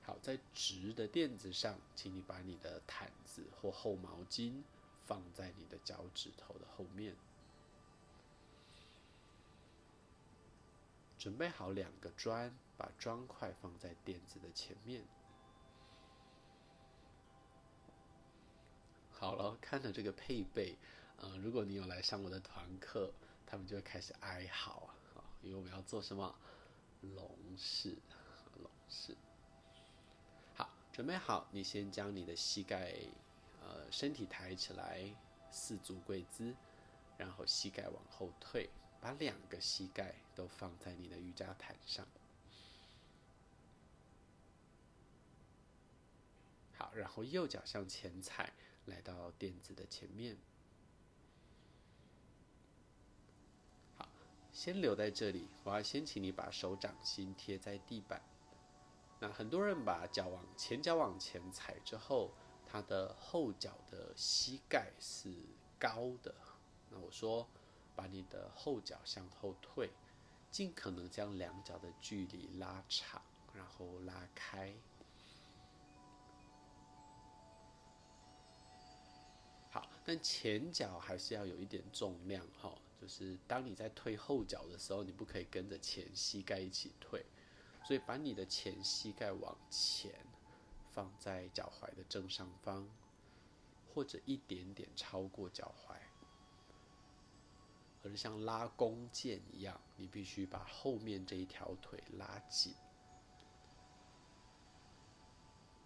[0.02, 4.62] 好，在直的垫子上，请你把你的毯子或厚毛巾
[5.04, 7.14] 放在你的脚趾头的后面。
[11.18, 15.04] 准备好两个砖，把砖块放在垫子的前面。
[19.10, 20.78] 好了，看了这个配备，
[21.18, 23.12] 呃，如果你有来上我的团课，
[23.46, 26.34] 他们就会开始哀嚎啊，因为我们要做什么？
[27.02, 27.98] 龙式，
[28.62, 29.16] 龙式。
[30.54, 32.94] 好准备好，你先将你的膝盖，
[33.60, 35.14] 呃，身体抬起来，
[35.50, 36.54] 四足跪姿，
[37.16, 42.06] 然后膝盖往后退，把两个膝盖都放在你的瑜伽毯上。
[46.76, 48.52] 好，然后右脚向前踩，
[48.86, 50.36] 来到垫子的前面。
[53.96, 54.08] 好，
[54.64, 58.22] 先留在这里，我要先请你把手掌心贴在地板。
[59.20, 62.30] 那很多人把脚往前脚往前踩之后，
[62.64, 65.30] 他的后脚的膝盖是
[65.78, 66.34] 高的。
[66.88, 67.46] 那我说，
[67.94, 69.90] 把你的后脚向后退，
[70.50, 73.20] 尽可能将两脚的距离拉长，
[73.52, 74.74] 然后拉开。
[79.70, 82.72] 好，但前脚还是要有一点重量哈，
[83.04, 87.22] 就是当你在退后脚的时候，你不可以跟着前膝盖一起退。
[87.84, 90.10] 所以，把你的前膝盖往前
[90.90, 92.88] 放在脚踝的正上方，
[93.92, 95.94] 或者一点点超过脚踝，
[98.02, 102.74] 而像拉弓箭一样，你必须把后面这一条腿拉紧。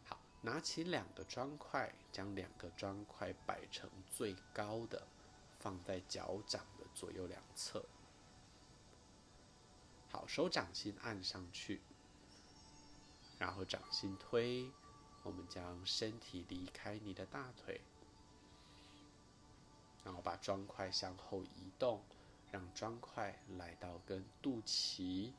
[0.05, 5.05] 好，拿起两个砖块，将两个砖块摆成最高的，
[5.59, 6.65] 放在脚掌
[6.99, 7.85] 左右两侧。
[10.11, 11.81] 好，手掌心按上去。
[13.39, 14.69] 然后掌心推，
[15.23, 17.81] 我们将身体离开你的大腿，
[20.03, 22.03] 然后把砖块向后移动，
[22.51, 25.33] 让砖块来到跟肚脐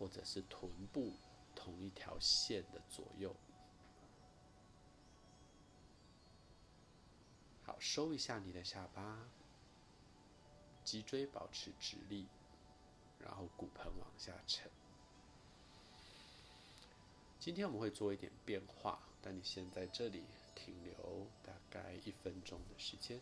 [0.00, 1.12] 或者是臀部
[1.54, 3.36] 同一条线的左右。
[7.64, 9.28] 好，收一下你的下巴，
[10.88, 12.24] 脊椎保持直立，
[13.18, 14.70] 然后骨盆往下沉。
[17.38, 20.24] 今天我们会做一点变化，但你先在这里
[20.54, 23.20] 停留大概一分钟的时间。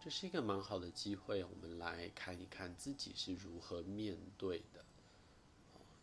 [0.00, 4.85] 这是一个蛮好的机会，我们来看一看自己是如何面对的。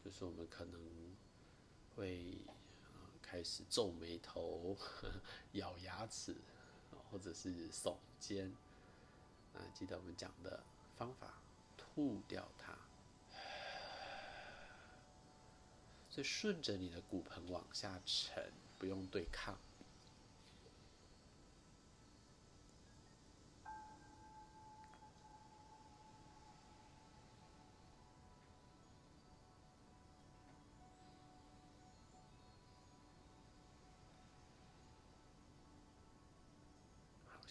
[0.03, 0.81] 就是我们可能
[1.95, 2.37] 会。
[3.25, 4.77] 开始皱眉头、
[5.53, 6.35] 咬牙齿，
[7.09, 8.53] 或者是耸肩。
[9.55, 10.63] 啊，记得我们讲的
[10.95, 11.41] 方法，
[11.75, 12.77] 吐掉它。
[16.11, 19.57] 所以顺着你的骨盆往下沉，不用对抗。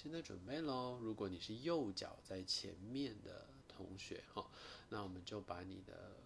[0.03, 0.99] 现在准备喽！
[1.01, 4.45] 如果你是右脚在前面的同学哈，
[4.89, 6.17] 那我们就把你的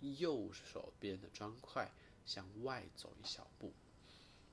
[0.00, 1.90] 右手边的砖块
[2.24, 3.72] 向外走一小步。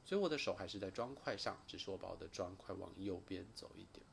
[0.03, 4.03] 所以我的手还是在砖块上，只是我把我的砖块往右边走一点。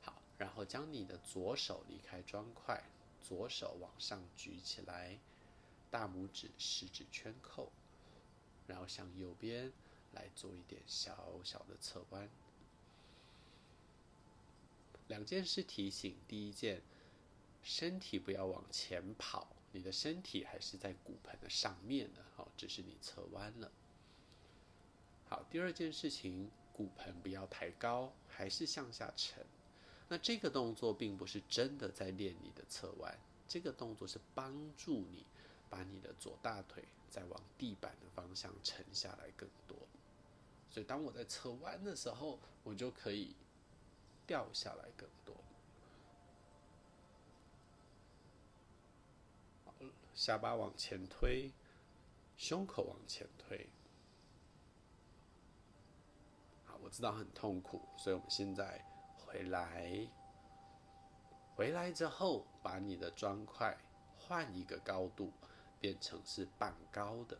[0.00, 2.82] 好，然后将你的左手离开砖块，
[3.20, 5.18] 左手往上举起来，
[5.90, 7.70] 大拇指食指圈扣，
[8.66, 9.70] 然后向右边。
[10.14, 12.28] 来做一点小小的侧弯，
[15.08, 16.82] 两件事提醒：第一件，
[17.62, 23.70] 身体不要往前跑，你的身体还是在骨盆的上面的，好，只是你侧弯了。
[25.28, 29.44] 好，第二件事情，骨盆不要抬高，还是向下沉。
[30.08, 35.24] 那这个动作并不是真的在练你的侧弯，这个动作是帮助你
[35.70, 39.76] 把你的左大腿再往地板的方向沉下来更多。
[40.74, 43.36] 所以当我在侧弯的时候，我就可以
[44.26, 45.36] 掉下来更多。
[50.16, 51.52] 下巴往前推，
[52.36, 53.68] 胸口往前推。
[56.64, 58.84] 好，我知道很痛苦，所以我们现在。
[59.16, 60.08] 回来，
[61.54, 63.78] 回来之后，把你的砖块
[64.18, 65.32] 换一个高度，
[65.80, 67.38] 变成是半高的，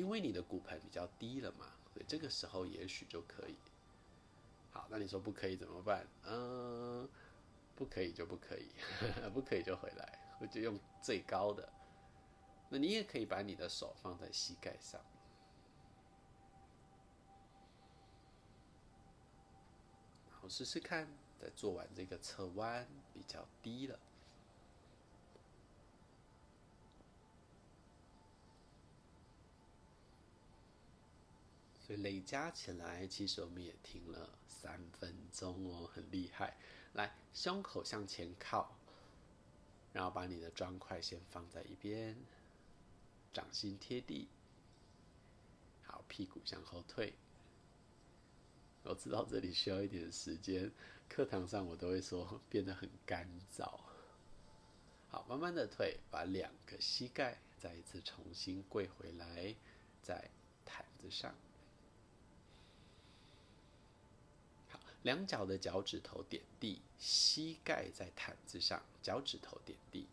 [0.00, 3.54] 因为你的骨盆比较低了嘛，所以这个时候也许就可以。
[4.70, 6.06] 好，那你说不可以怎么办？
[6.24, 7.06] 嗯，
[7.76, 8.70] 不可以就不可以，
[9.34, 11.70] 不可以就回来，我就用最高的。
[12.70, 14.98] 那你也可以把你的手放在膝盖上。
[20.40, 21.06] 我试试看，
[21.38, 23.98] 在做完这个侧弯比较低了，
[31.96, 36.56] 累加起来，其实我们也停了三分钟哦，很厉害。
[36.94, 38.76] 来，胸口向前靠，
[39.92, 42.16] 然后把你的砖块先放在一边，
[43.32, 44.28] 掌心贴地，
[45.82, 47.14] 好，屁股向后退。
[48.82, 50.72] 我知道这里需要一点时间，
[51.08, 53.78] 课堂上我都会说变得很干燥。
[55.10, 59.54] 好，慢慢的退，把两个膝盖再一次重新跪回来，
[60.02, 60.30] 在
[60.64, 61.34] 毯子上。
[64.68, 70.06] 好，两脚的脚趾头点地，膝盖在毯子上，脚趾头点地。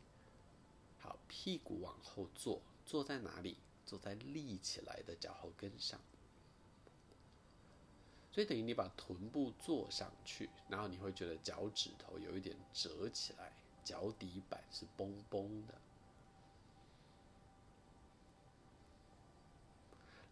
[0.99, 3.57] 好，屁股往后坐，坐在哪里？
[3.85, 5.99] 坐在立起来的脚后跟上。
[8.31, 13.51] 所以等于你把臀部坐上去，然后你会觉得脚趾头有一点折起来，
[13.83, 15.73] 脚底板是绷绷的。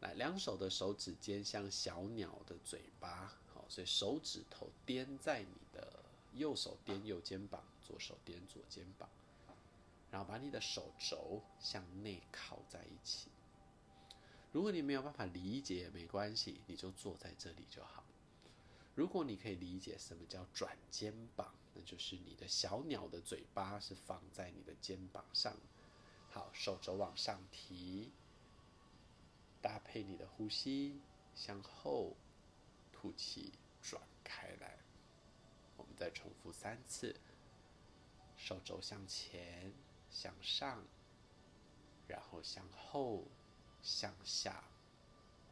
[0.02, 3.34] 来，两手的手指尖像小鸟的嘴巴，
[3.68, 6.04] 所以手指头掂在你的
[6.34, 9.10] 右手颠右肩膀，左手颠左肩膀，
[10.12, 13.30] 然后把你的手肘向内靠在一起。
[14.52, 18.04] 如果你没有办法理解没关系，你就坐在这里就好。
[18.94, 25.54] 如果你可以理解什么叫转肩膀，那就是你的小鸟的嘴巴是放在你的肩膀上。
[26.30, 28.12] 好，手肘往上提，
[29.62, 31.02] 搭配你的呼吸，
[31.36, 32.16] 向后
[33.06, 33.52] 吐气，
[33.84, 34.80] 转开来。
[35.78, 37.16] 我们再重复三次，
[38.36, 39.72] 手肘向前，
[40.10, 40.84] 向上，
[42.08, 43.24] 然后向后。
[43.84, 44.64] 向下，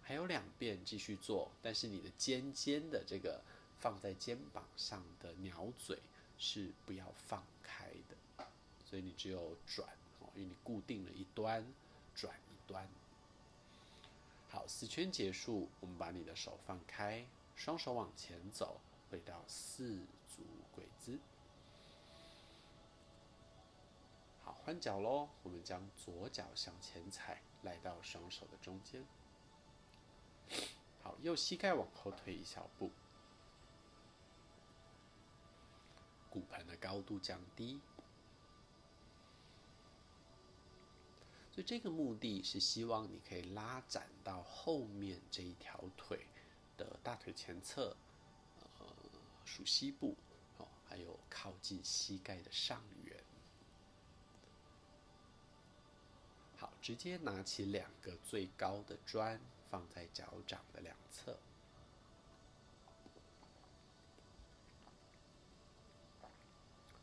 [0.02, 3.44] 还有两遍继续做，但是你的尖尖的这个
[3.80, 6.00] 放在肩膀上的鸟嘴
[6.40, 8.48] 是不要放开的，
[8.84, 9.88] 所以你只有转
[10.20, 11.64] 哦，因为你固定了一端，
[12.16, 12.90] 转一端。
[14.50, 17.24] 好，四圈结束，我们把你的手放开，
[17.56, 21.20] 双手往前走，回到四足跪姿。
[24.44, 27.42] 好，换脚喽，我们将左脚向前踩。
[27.64, 29.08] 来到双手的中间，
[31.02, 32.92] 好，右膝盖往后退一小步，
[36.30, 37.80] 骨盆的高度降低，
[41.54, 46.28] 所以这个目的是希望你可以拉展到后面这一条腿
[46.78, 47.96] 的大腿前侧，
[48.80, 48.86] 呃，
[49.46, 50.16] 属膝部，
[50.58, 53.24] 哦，还有靠近膝盖的上缘。
[56.58, 61.38] 好，直接拿起两个最高的砖，放在脚掌的两侧。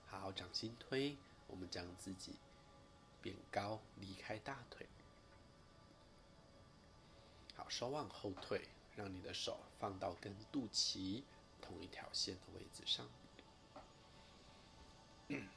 [0.06, 1.16] 好，掌心推，
[1.46, 2.36] 我们将自己
[3.22, 4.86] 变高，离开大腿。
[7.54, 8.66] 好，手往后退，
[9.00, 11.22] 让你的手放到跟肚脐
[11.62, 13.08] 同一条线的位置上。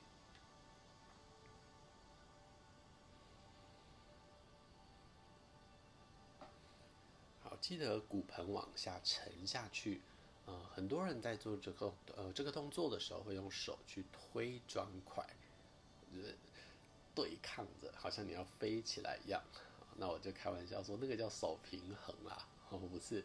[7.44, 10.02] 好记得骨盆往下沉下去，
[10.46, 15.28] 呃，很多人在做这个呃这个动作的时候，会用手去推砖块，
[16.16, 16.38] 就是
[17.14, 19.44] 对抗着，好像你要飞起来一样。
[19.98, 22.48] 那我就开玩笑说，那个叫手平衡啦，
[22.80, 23.24] 不是，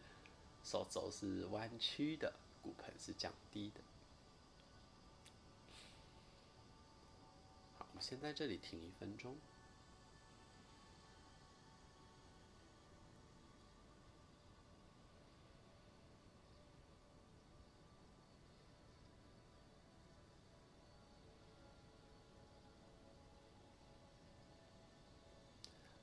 [0.63, 3.81] 手肘是弯曲的，骨盆是降低的。
[7.79, 9.37] 好，我们先在这里停一分钟。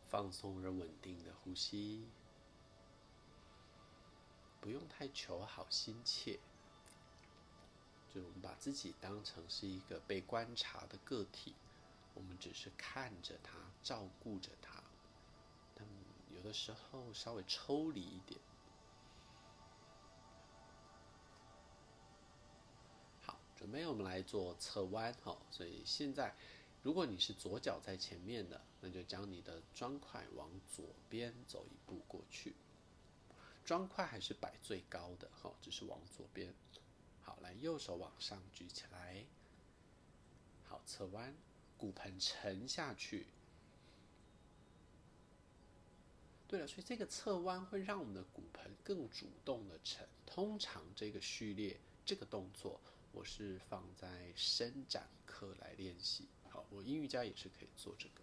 [0.07, 2.07] 放松而稳定的呼吸，
[4.65, 6.39] 不用太求好心切，
[8.11, 11.53] 就我们把自己当成是一个被观察的个体，
[12.15, 14.81] 我们只是看着他，照顾着他。
[15.75, 15.87] 但
[16.35, 18.41] 有的时候稍微抽离一点。
[23.21, 26.33] 好，准备我们来做侧弯哈，所以现在。
[26.81, 32.55] 如果你是左脚在前面的，那就将你的砖块往左边走一步过去。
[33.65, 36.53] 砖块还是摆最高的，哈，只是往左边。
[37.21, 39.25] 好，来，右手往上举起来。
[40.63, 41.35] 好，侧弯，
[41.75, 43.25] 骨盆沉下去。
[46.47, 50.07] 对了，所以这个侧弯会让我们的骨盆更主动的沉。
[50.27, 52.79] 通常这个序列，这个动作，
[53.11, 56.27] 我是放在伸展课来练习。
[56.49, 58.21] 好，我英语家也是可以做这个。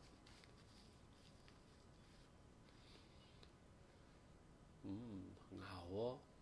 [4.84, 5.84] 嗯，很好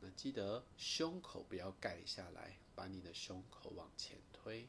[0.00, 4.68] 那记得胸口不要盖下来，把你的胸口往前推。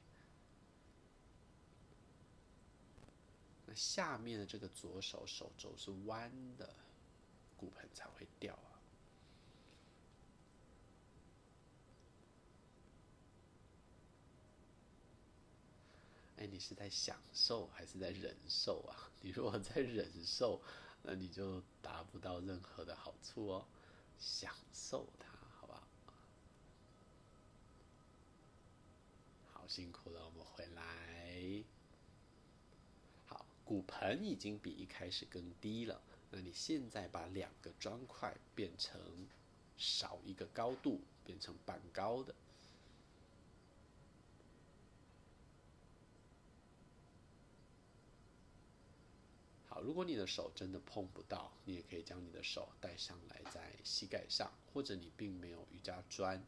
[3.66, 6.76] 那下面的这个左手手肘是弯的，
[7.58, 8.68] 骨盆才会掉啊。
[16.38, 19.12] 哎，你是在享受还是在忍受啊？
[19.22, 20.60] 你如果在忍受，
[21.04, 23.66] 那你就达不到任何的好处哦。
[24.22, 25.28] 享受它，
[25.60, 25.84] 好不好？
[29.52, 31.64] 好辛苦了，我们回来。
[33.26, 36.00] 好，骨盆已经比一开始更低了。
[36.30, 39.28] 那你现在把两个砖块变成
[39.76, 42.36] 少一个高度，变成半高的。
[49.82, 56.44] 如果你的手真的碰不到，你也可以将你的手带上来在膝盖上，或者你并没有瑜伽砖，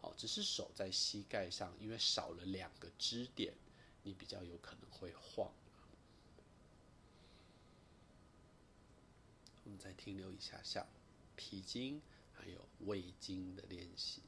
[0.00, 3.54] 好，只是手在膝盖上，因为少了两个支点，
[4.02, 5.52] 你比较有可能会晃。
[9.64, 10.86] 我们再停留一下下，
[11.36, 12.02] 脾经
[12.32, 14.22] 还有胃经的练习。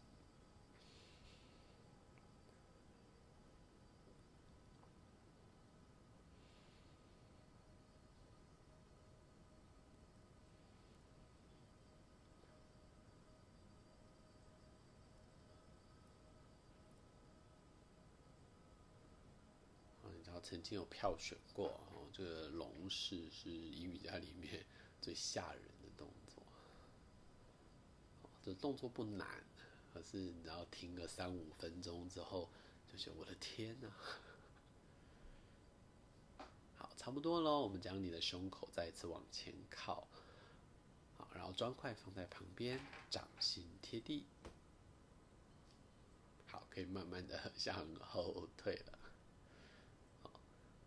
[20.45, 24.65] 曾经有票选过，哦，这个龙式是阴瑜伽里面
[25.01, 26.43] 最吓人的动作。
[28.43, 29.43] 这动作不难，
[29.93, 32.51] 可是你要停个三五分钟之后，
[32.93, 33.89] 就觉得我的天哪！
[36.77, 37.63] 好，差不多喽。
[37.63, 40.07] 我们将你的胸口再一次往前靠，
[41.17, 42.79] 好，然后砖块放在旁边，
[43.09, 44.27] 掌心贴地。
[46.47, 48.99] 好，可以慢慢的 向后退了。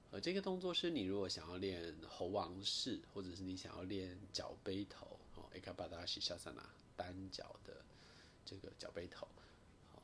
[0.09, 6.63] 呃，这个动作是你如果想要练猴王式，或者是你想要练脚背头哦，Ekapada shasana
[6.95, 7.83] 单脚的
[8.45, 9.27] 这个脚背头，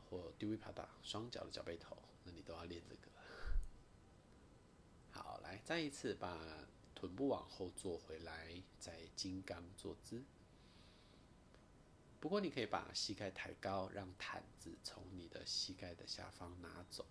[0.09, 3.01] 或 Dvipada 双脚的脚背头，那你都要练这个。
[5.11, 6.37] 好，来，再一次把
[6.93, 10.21] 臀部往后坐回来，在金刚坐姿。
[12.19, 17.05] 不过你可以把膝盖抬高，让毯子从你的膝盖的下方拿走。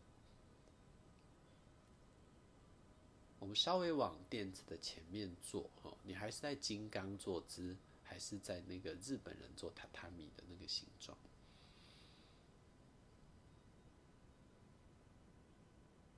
[3.42, 11.18] 我们稍微往垫子的前面坐，哦，你还是在金刚坐姿，还是在那个日本人做榻榻米的那个形状。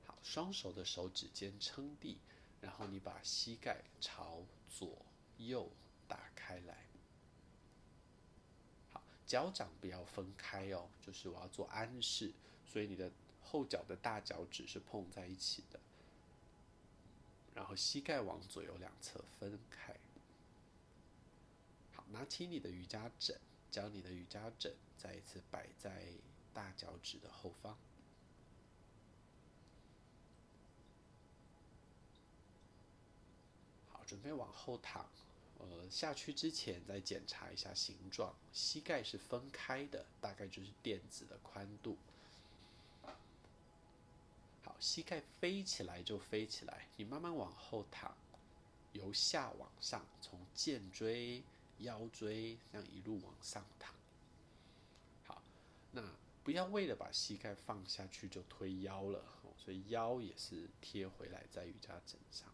[0.04, 2.18] 好，双手的手指尖撑地，
[2.60, 4.94] 然后你把膝盖朝左
[5.38, 5.70] 右
[6.06, 6.84] 打开来。
[8.92, 12.34] 好，脚掌不要分开哦，就是我要做安式，
[12.66, 13.10] 所以你的
[13.42, 15.80] 后脚的大脚趾是碰在一起的。
[17.54, 19.94] 然后膝盖往左右两侧分开。
[21.94, 23.38] 好，拿起你的瑜伽枕，
[23.70, 26.08] 将你的瑜伽枕再一次摆在
[26.52, 27.78] 大脚趾的后方。
[33.92, 35.08] 好，准备往后躺，
[35.58, 41.96] 呃，下去之前再检查一下形状，膝盖是分开的，大概就是垫子的宽度。
[44.78, 48.14] 膝盖飞起来就飞起来，你慢慢往后躺，
[48.92, 51.42] 由下往上，从肩椎、
[51.78, 53.94] 腰椎这样一路往上躺。
[55.24, 55.42] 好，
[55.92, 56.02] 那
[56.42, 59.24] 不要为了把膝盖放下去就推腰了，
[59.56, 62.48] 所以腰也是贴回来在瑜伽枕上。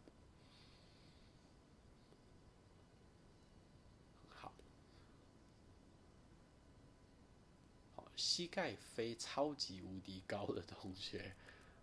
[8.16, 11.34] 膝盖飞超级无敌高的同学，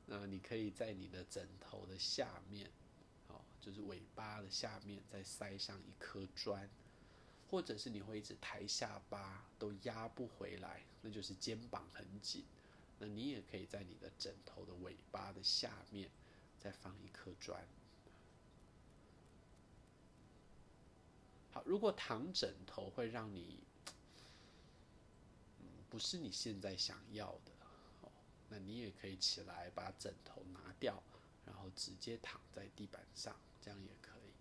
[0.08, 2.72] 那你可以在你的枕头的下面，
[3.28, 6.70] 哦，就是尾巴的下面再塞上一颗砖，
[7.52, 12.46] 或者是你会一直抬下巴都压不回来，那就是肩膀很紧。
[13.00, 16.10] 那你也可以在你的枕头的尾巴的下面
[16.58, 17.64] 再放一颗砖。
[21.52, 23.60] 好，如果躺枕头会让你。
[25.90, 27.52] 不是你现在想要的，
[28.50, 31.04] 那你也可以起来把枕头拿掉，
[31.46, 34.32] 然后直接躺在地板上，这样也可以。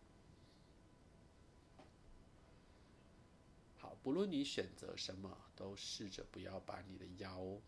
[3.78, 7.60] 好，不论你选择什么，都试着不要把你的腰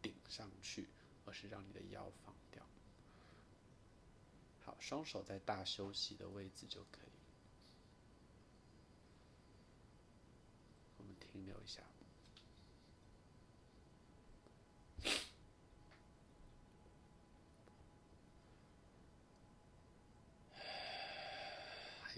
[0.00, 0.88] 顶上去，
[1.24, 2.66] 而是让你的腰放掉。
[4.64, 7.10] 好，双手在大休息的位置就可以。
[10.98, 11.82] 我们停留一下。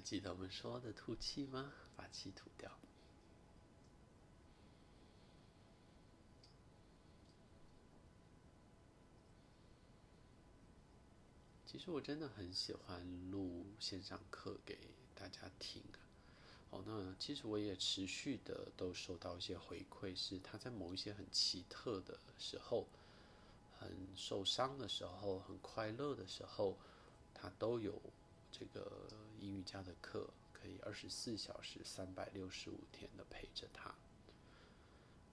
[0.09, 1.71] 记得我们说的吐气吗？
[1.95, 2.73] 把气吐掉。
[11.67, 14.79] 其实我真的很喜欢录线上课给
[15.15, 16.01] 大家听啊。
[16.71, 22.87] 哦，那其实我也持续的都收到一些回馈，是他在某一些很奇特的时候，
[23.79, 26.79] 很受伤的时候，很快乐的时候，
[27.35, 28.01] 他都有。
[28.51, 29.07] 这个
[29.41, 33.91] 英语家的课可以二十四小时、三百六十五天的陪着他。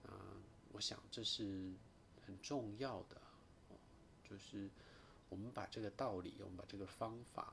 [0.04, 0.42] 啊，
[0.72, 1.72] 我想这是
[2.24, 3.20] 很重要的，
[4.22, 4.70] 就是
[5.28, 7.52] 我们把这个道理，我们把这个方法，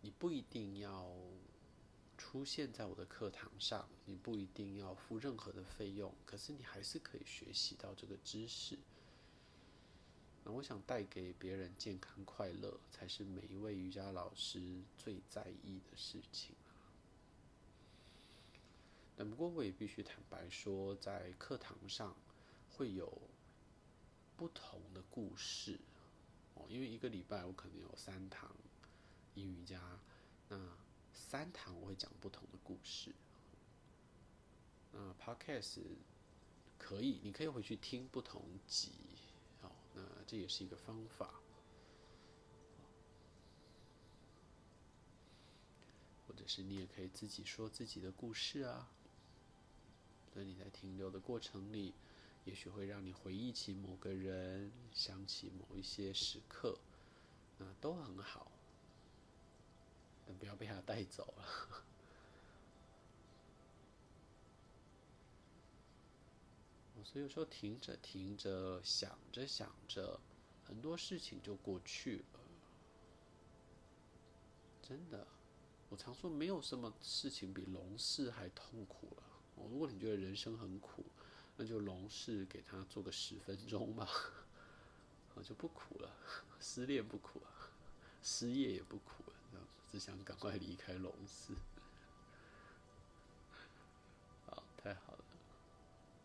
[0.00, 1.10] 你不一定要
[2.18, 8.78] 出现在我的课堂上，你不一定要付任何的费用，可是你还是可以学习到这个知识。
[10.44, 16.54] 那我想带给别人健康快乐，才是每一位瑜伽老师最在意的事情。
[19.14, 22.16] 但不过我也必须坦白说，在课堂上
[22.70, 23.16] 会有
[24.36, 25.78] 不同的故事
[26.54, 28.50] 哦，因为一个礼拜我可能有三堂
[29.34, 29.80] 阴瑜伽，
[30.48, 30.58] 那
[31.12, 33.14] 三堂我会讲不同的故事。
[34.90, 35.82] 那 Podcast
[36.78, 38.90] 可以，你可以回去听不同集。
[39.94, 41.40] 那这也是一个方法，
[46.26, 48.88] 或者是你也可以自己说自己的故事啊。
[50.32, 51.92] 所以你在停留的过程里，
[52.44, 56.78] 也许会让你回忆起某个人，想起某一些时刻，
[57.58, 58.50] 那都很好。
[60.26, 61.44] 但不要被他带走了。
[67.04, 70.20] 所以有时候停着停着，想着想着，
[70.64, 72.24] 很多事情就过去了。
[74.82, 75.26] 真的，
[75.88, 79.22] 我常说没有什么事情比龙事还痛苦了。
[79.70, 81.04] 如果你觉得人生很苦，
[81.56, 84.08] 那就龙事给他做个十分钟吧，
[85.34, 86.10] 我就不苦了。
[86.60, 87.70] 失恋不苦啊，
[88.22, 91.54] 失业也不苦了，只想赶快离开龙事。
[94.46, 95.11] 好，太好。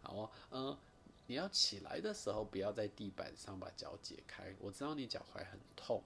[0.08, 0.78] 好，嗯，
[1.26, 4.56] 你要起来的时候，不要在地板上把脚解开。
[4.58, 6.02] 我知道你脚踝很痛，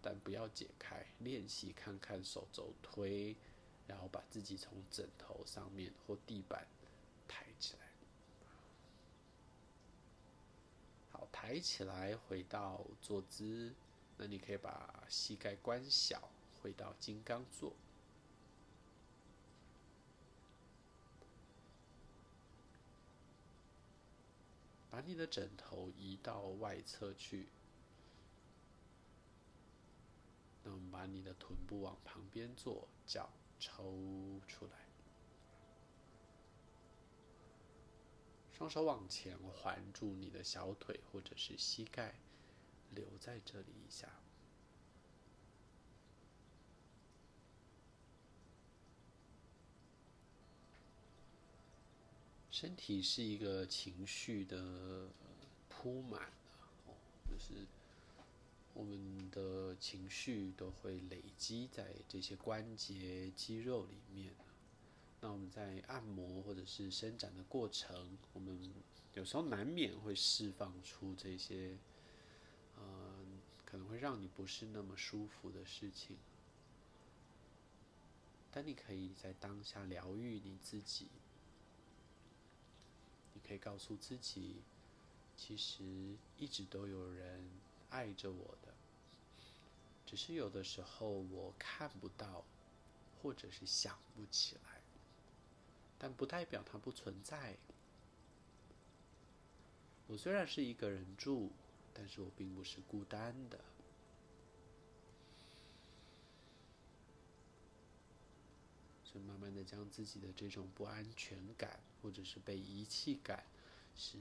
[0.00, 1.04] 但不要解开。
[1.18, 3.36] 练习看看手肘推，
[3.88, 6.64] 然后把自己从枕头上面或地板
[7.26, 7.80] 抬起来。
[11.10, 13.74] 好，抬起来回到坐姿。
[14.16, 16.30] 那你可以把膝盖关小，
[16.62, 17.74] 回到金刚坐。
[24.90, 27.48] 把你的枕头移到外侧去，
[30.64, 34.72] 那我们把你的臀部往旁边坐，脚抽出来，
[38.52, 42.16] 双手往前环住你的小腿或者是膝盖，
[42.90, 44.19] 留在这里一下。
[52.50, 55.08] 身体是一个情绪的
[55.68, 56.22] 铺满
[56.86, 56.94] 哦，
[57.24, 57.64] 就是
[58.74, 64.34] 我们的情绪都会累积在这些关节、肌肉里面。
[65.20, 68.58] 那我们在按摩或者是伸展的过程，我们
[69.14, 71.78] 有时候难免会释放出这些，
[72.78, 76.16] 嗯，可能会让你不是那么舒服的事情。
[78.50, 81.06] 但你可以在当下疗愈你自己。
[83.50, 84.62] 可以告诉自己，
[85.36, 85.82] 其实
[86.38, 87.50] 一直都有人
[87.88, 88.72] 爱着我的，
[90.06, 92.44] 只是有的时候我看不到，
[93.20, 94.80] 或者是想不起来，
[95.98, 97.56] 但不代表它不存在。
[100.06, 101.50] 我虽然是一个人住，
[101.92, 103.58] 但是我并不是孤单的。
[109.10, 113.44] 所以慢慢的将自己的这种不安全感，或者是被遗弃感，
[113.96, 114.16] 是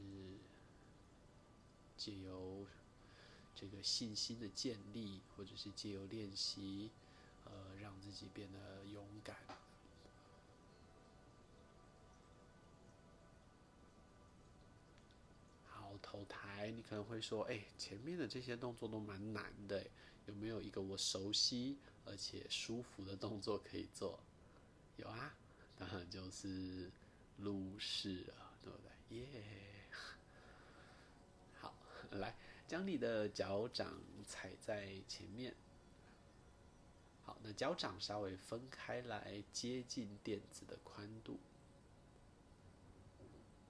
[1.96, 2.66] 借由
[3.54, 6.90] 这个信心的建立，或者是借由练习，
[7.46, 9.38] 呃，让自己变得勇敢。
[15.68, 19.86] 好，头抬，你可能会说，哎，前面的这些动作都蛮难的，
[20.26, 24.20] 有没有一个我熟悉而且舒服的动作可以做？
[25.00, 25.34] 有啊，
[25.78, 26.92] 当然就是
[27.38, 29.18] 入式了，对不对？
[29.18, 29.26] 耶、
[31.58, 31.74] 好，
[32.12, 32.36] 来，
[32.68, 33.98] 将你的脚掌
[34.28, 35.56] 踩在前面。
[37.24, 41.40] 好，那脚掌稍微分开来，接近垫子的宽度。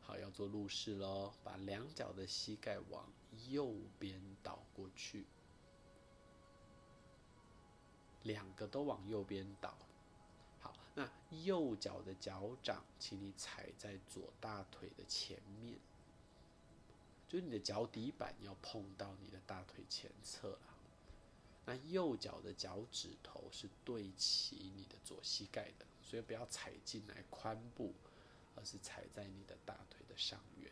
[0.01, 3.07] 好，要做入式喽，把两脚的膝盖往
[3.49, 5.27] 右边倒过去，
[8.23, 9.77] 两个都往右边倒。
[10.99, 11.09] 那
[11.45, 15.77] 右脚的脚掌，请你踩在左大腿的前面，
[17.25, 20.59] 就是你的脚底板要碰到你的大腿前侧了。
[21.65, 27.93] 那右脚的脚趾头是对齐你的左膝盖的，所以不要踩进来髋部，
[28.57, 30.69] 而是踩在你的大腿的上缘。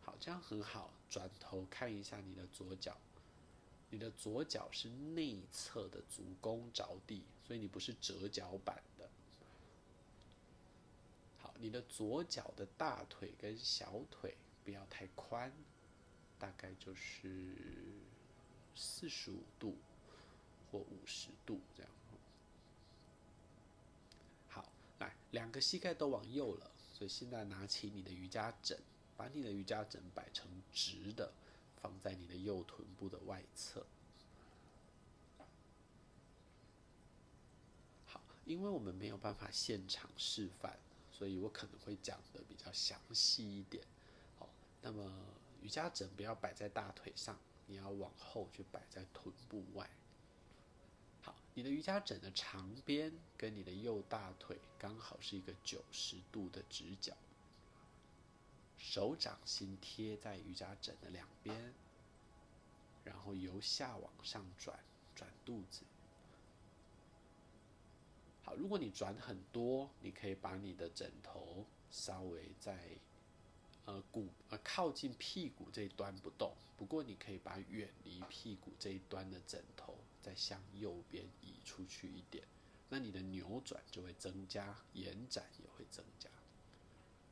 [0.00, 0.90] 好，这样很好。
[1.08, 2.96] 转头看一下你的左脚。
[3.92, 9.06] 你的左脚是内侧的足弓着地，所以你不是折脚板的。
[11.36, 14.34] 好，你的左脚的大腿跟小腿
[14.64, 15.52] 不要太宽，
[16.38, 17.54] 大概就是
[18.74, 19.76] 四十五度
[20.70, 21.92] 或五十度这样。
[24.48, 28.80] 好，来，两个膝盖都往右了，所以现在拿起你的瑜伽枕，
[29.18, 31.30] 把你的瑜伽枕摆成直的。
[31.82, 33.84] 放在你的右臀部的外侧。
[38.06, 40.78] 好，因为我们没有办法现场示范，
[41.10, 43.84] 所以我可能会讲的比较详细一点。
[44.38, 44.48] 好，
[44.80, 45.12] 那么
[45.60, 49.90] 瑜伽枕不要摆在大腿上，你要往后去摆在臀部外。
[51.20, 57.16] 好，你的瑜伽枕的长边跟你的右大腿刚好是一个九十度的直角。
[58.82, 61.72] 手掌心贴在瑜伽枕的两边，
[63.04, 64.76] 然后由下往上转，
[65.14, 65.82] 转肚子。
[68.42, 72.76] 好，如果你转很多，你可以把你的枕头稍微在
[73.84, 82.44] 呃骨呃靠近屁股这一端不动，不过你可以把远离屁股这一端的枕头再向右边移出去一点，
[82.88, 86.28] 那你的扭转就会增加，延展也会增加。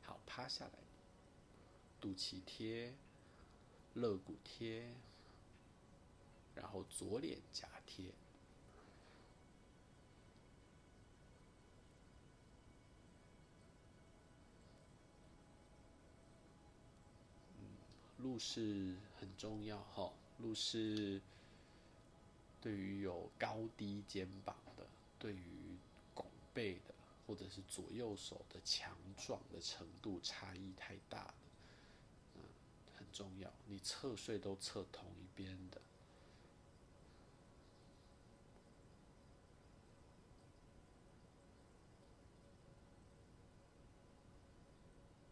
[0.01, 0.71] 好，趴下来。
[2.01, 2.95] 肚脐贴，
[3.93, 4.95] 肋骨贴，
[6.55, 8.11] 然后左脸颊贴。
[17.59, 17.77] 嗯，
[18.17, 21.21] 入式很重要哈，路是
[22.59, 24.87] 对于有高低肩膀的，
[25.19, 25.77] 对于
[26.15, 26.95] 拱背的，
[27.27, 31.33] 或者是左右手的强壮的程度差异太大的。
[33.11, 35.81] 重要，你侧睡都侧同一边的。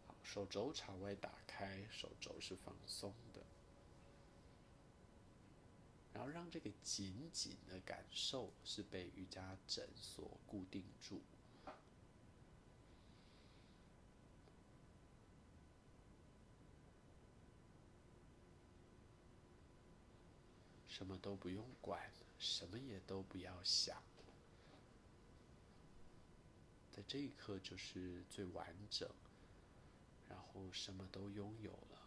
[0.06, 3.40] 好，手肘朝外打开，手肘是放松的，
[6.12, 11.20] 然后让这个紧紧的感受是被瑜伽枕所固定住。
[21.00, 21.98] 什么都不用管，
[22.38, 23.96] 什么也都不要想，
[26.92, 29.08] 在这一刻就是最完整，
[30.28, 31.99] 然后什么都拥有了。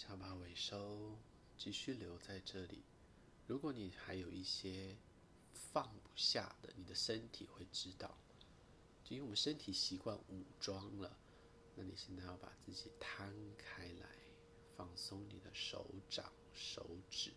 [0.00, 1.18] 下巴尾收，
[1.58, 2.82] 继续留在这里。
[3.46, 4.96] 如果你还有一些
[5.52, 8.16] 放不下的，你的身体会知道，
[9.04, 11.14] 就因为我们身体习惯武装了。
[11.74, 14.08] 那你现在要把自己摊开来，
[14.74, 17.32] 放松你的手掌、手指，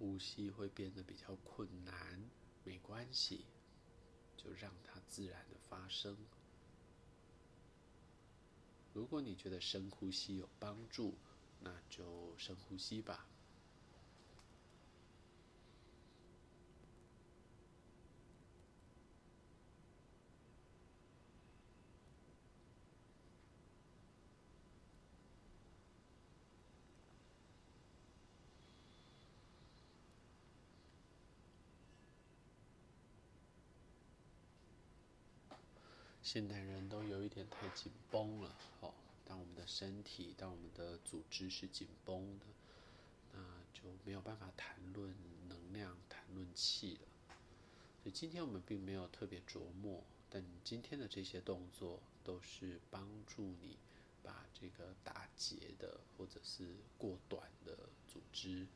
[0.00, 2.20] 呼吸会变得比较困难。
[2.64, 3.44] 没关系，
[4.36, 6.16] 就让它自然的发生。
[8.92, 11.14] 如果你觉得深呼吸有帮助，
[11.60, 13.26] 那就深呼吸吧。
[36.22, 38.94] 现代人都有一点太紧绷了，哦，
[39.24, 42.46] 当我们的身体、当我们的组织是紧绷的，
[43.32, 43.40] 那
[43.72, 45.12] 就没有办法谈论
[45.48, 47.08] 能量、谈论气了。
[48.02, 53.76] 所以今天我们并没有特别琢磨，但今天的这些动作都是帮助你
[54.22, 58.66] 把这个打结的或者是过短的组织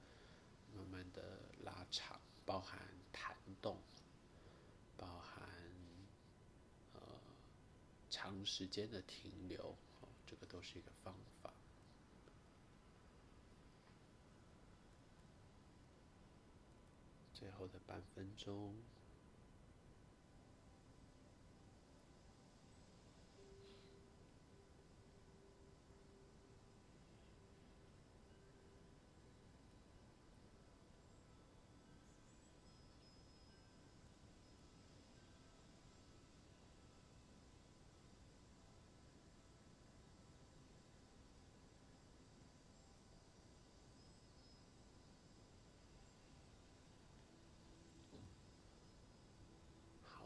[0.75, 2.81] 慢慢的拉长，包含
[3.13, 3.79] 弹动。
[4.99, 5.36] 包含
[8.17, 9.77] 长时间的停留，
[10.27, 11.53] 这个都是一个方法。
[17.35, 18.75] 最后的半分钟。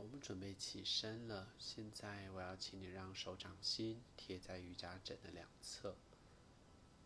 [0.03, 1.49] 我们准备起身了。
[1.59, 5.97] 现在我要请你让手掌心贴在瑜伽枕的两侧，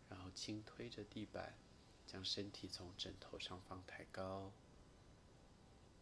[0.09, 1.55] 然后轻推着地板，
[2.05, 4.51] 将身体从枕头上方抬高。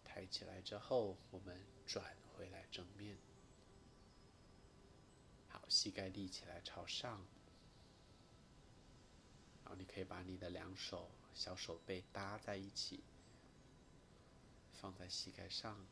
[0.03, 3.17] 抬起来之后，我们转回来正面。
[5.47, 7.25] 好，膝盖立起来朝上。
[9.63, 13.03] 然后你可以把你的两手小手背搭在一起，
[14.73, 15.85] 放在膝盖上。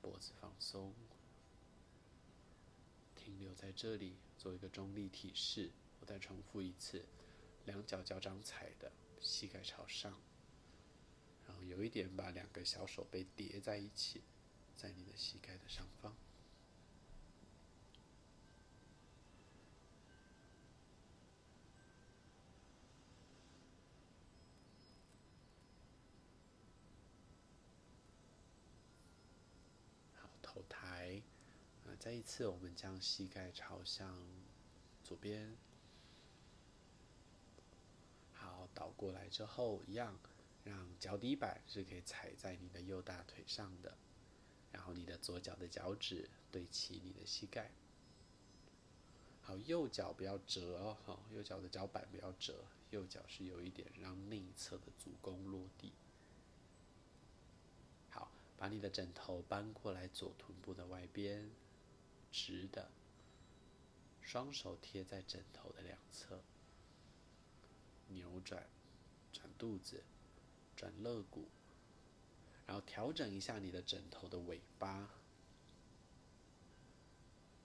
[0.00, 0.92] 脖子放松，
[3.14, 5.70] 停留在这里，做一个中立体式。
[6.00, 7.04] 我再重复一次：
[7.64, 10.20] 两脚脚掌踩的，膝盖朝上，
[11.46, 14.22] 然后有一点把两个小手背叠在一起，
[14.76, 16.16] 在你的膝盖的上方。
[31.98, 34.16] 再一次，我们将膝盖朝向
[35.02, 35.56] 左边。
[38.32, 40.16] 好，倒过来之后，一样，
[40.62, 43.98] 让脚底板是可以踩在你的右大腿上的，
[44.70, 47.72] 然后你的左脚的脚趾对齐你的膝盖。
[49.42, 55.92] 好，右脚不要折哦，好，右脚的脚板不要折，右脚是有一点让内侧的足弓落地。
[58.08, 61.50] 好，把你的枕头搬过来左臀部的外边。
[62.30, 62.90] 直的，
[64.20, 66.40] 双手贴在枕头的两侧，
[68.08, 68.66] 扭转，
[69.32, 70.02] 转肚子，
[70.76, 71.48] 转肋骨，
[72.66, 75.10] 然后调整一下你的枕头的尾巴。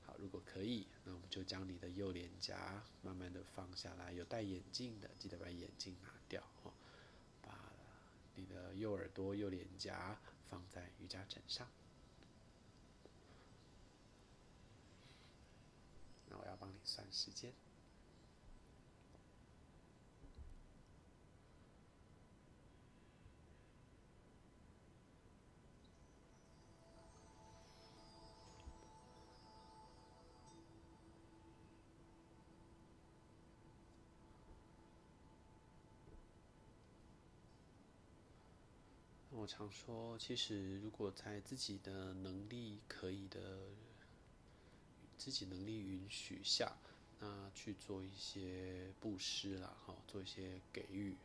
[0.05, 4.11] 好，如果可以，那我们就将你的右脸颊慢慢的放下来。
[4.13, 6.73] 有戴眼镜的，记得把眼镜拿掉哦，
[7.41, 7.71] 把
[8.35, 10.17] 你的右耳朵、右脸颊
[10.49, 11.67] 放在瑜伽枕上。
[16.33, 17.53] 那我要帮你算时间。
[39.35, 43.67] 我常说，其实如果在自己的能力可以的、
[45.23, 46.75] 自己能力允许下，
[47.21, 51.15] 那去做一些布施啦，哈，做一些给予。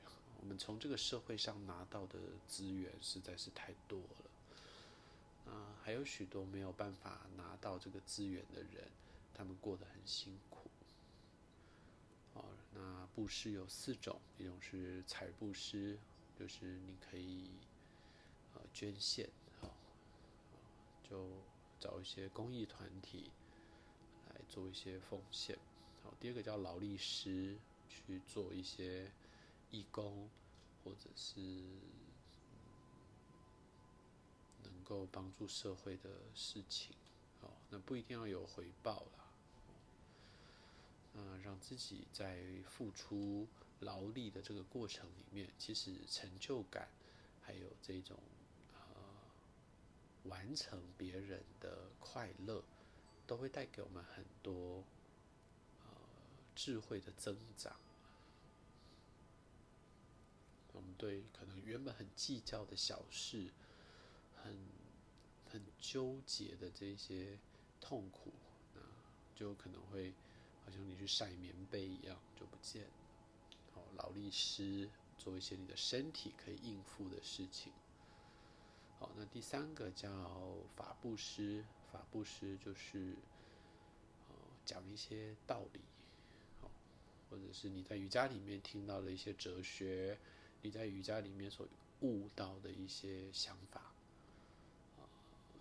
[0.41, 8.89] 我们从这个社会上拿到的资源实在是太多了，啊，还有许多没有办法拿到这个资源的人，
[9.35, 10.71] 他们过得很辛苦。
[12.35, 15.99] 哦，那布施有四种，一种是财布施，
[16.39, 17.51] 就是你可以。
[18.75, 19.29] 捐献，
[19.61, 19.71] 好，
[21.09, 21.31] 就
[21.81, 23.31] 找一些公益团体
[24.49, 25.59] 做一些奉献。
[26.03, 27.57] 好，第二个叫劳力师，
[27.89, 29.11] 去做一些
[29.71, 30.29] 义工，
[30.83, 31.41] 或者是
[34.63, 36.97] 能够帮助社会的事情。
[37.41, 39.25] 好，那不一定要有回报啦。
[41.13, 43.47] 那让自己在付出
[43.81, 46.89] 劳力的这个过程里面，其实成就感
[47.43, 48.19] 还有这种。
[50.25, 52.63] 完成别人的快乐，
[53.29, 54.83] 都会带给我们很多
[55.85, 55.93] 呃
[56.57, 57.77] 智慧的增长。
[60.73, 63.51] 我们对可能原本很计较的小事，
[64.43, 64.57] 很
[65.51, 67.39] 很纠结的这些
[67.81, 68.33] 痛苦，
[68.75, 68.81] 那
[69.35, 70.15] 就可能会
[70.65, 72.91] 好像你去晒棉被一样就不见了。
[73.75, 77.73] 好，劳力士，做一些你的身体可以应付的事情。
[78.99, 80.09] 好，那第三个叫
[80.77, 81.65] 法布施，
[81.99, 83.17] 法布施就是
[84.65, 85.81] 讲一些道理，
[87.29, 90.17] 或者是你在瑜伽里面听到的一些哲学，
[90.63, 91.67] 你在瑜伽里面所
[92.03, 93.93] 悟到的一些想法，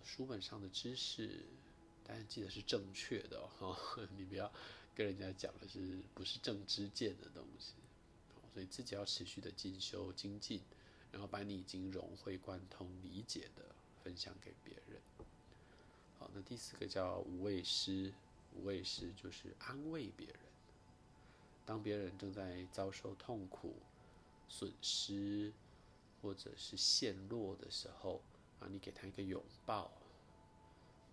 [0.04, 1.44] 书本上的知识，
[2.04, 3.76] 当然记得是正确的哦，
[4.16, 4.52] 你不要
[4.94, 7.74] 跟人家讲的是不是正知见的东西，
[8.54, 10.62] 所以自己要持续的进修精进。
[11.10, 13.74] 然后把你已经融会贯通、理解的
[14.04, 15.00] 分享给别人。
[16.18, 18.12] 好，那第四个叫无畏施，
[18.54, 20.36] 无畏施就是安慰别人。
[21.64, 23.76] 当别人正在遭受痛苦、
[24.48, 25.52] 损失
[26.20, 28.20] 或者是陷落的时候，
[28.58, 29.84] 啊，你给他一个拥抱，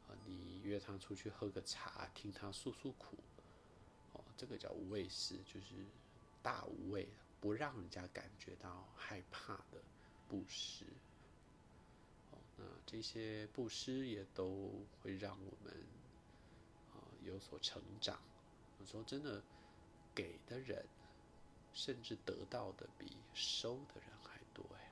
[0.07, 3.17] 啊，你约他出去喝个茶，听他诉诉苦，
[4.13, 5.85] 哦，这个叫无畏施，就是
[6.41, 7.07] 大无畏。
[7.41, 9.79] 不让人家感觉到害怕的
[10.27, 10.83] 布施，
[12.57, 15.73] 那这些布施也都会让我们
[16.93, 18.19] 啊有所成长。
[18.79, 19.41] 有时候真的
[20.13, 20.85] 给的人，
[21.73, 24.91] 甚至得到的比收的人还多呀。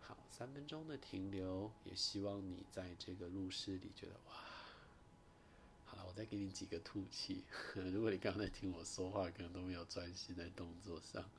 [0.00, 4.34] 好，三分钟的停留，也希望你在这个录视里觉得哇。
[5.86, 7.44] 好了，我再给你几个吐气。
[7.74, 11.30] 如果你刚才听我说话，可能都没有专心在动作上，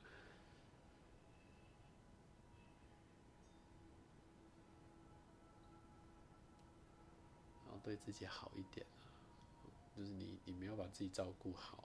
[7.86, 8.84] 对自己好一点，
[9.96, 11.84] 就是你你没有把自己照顾好，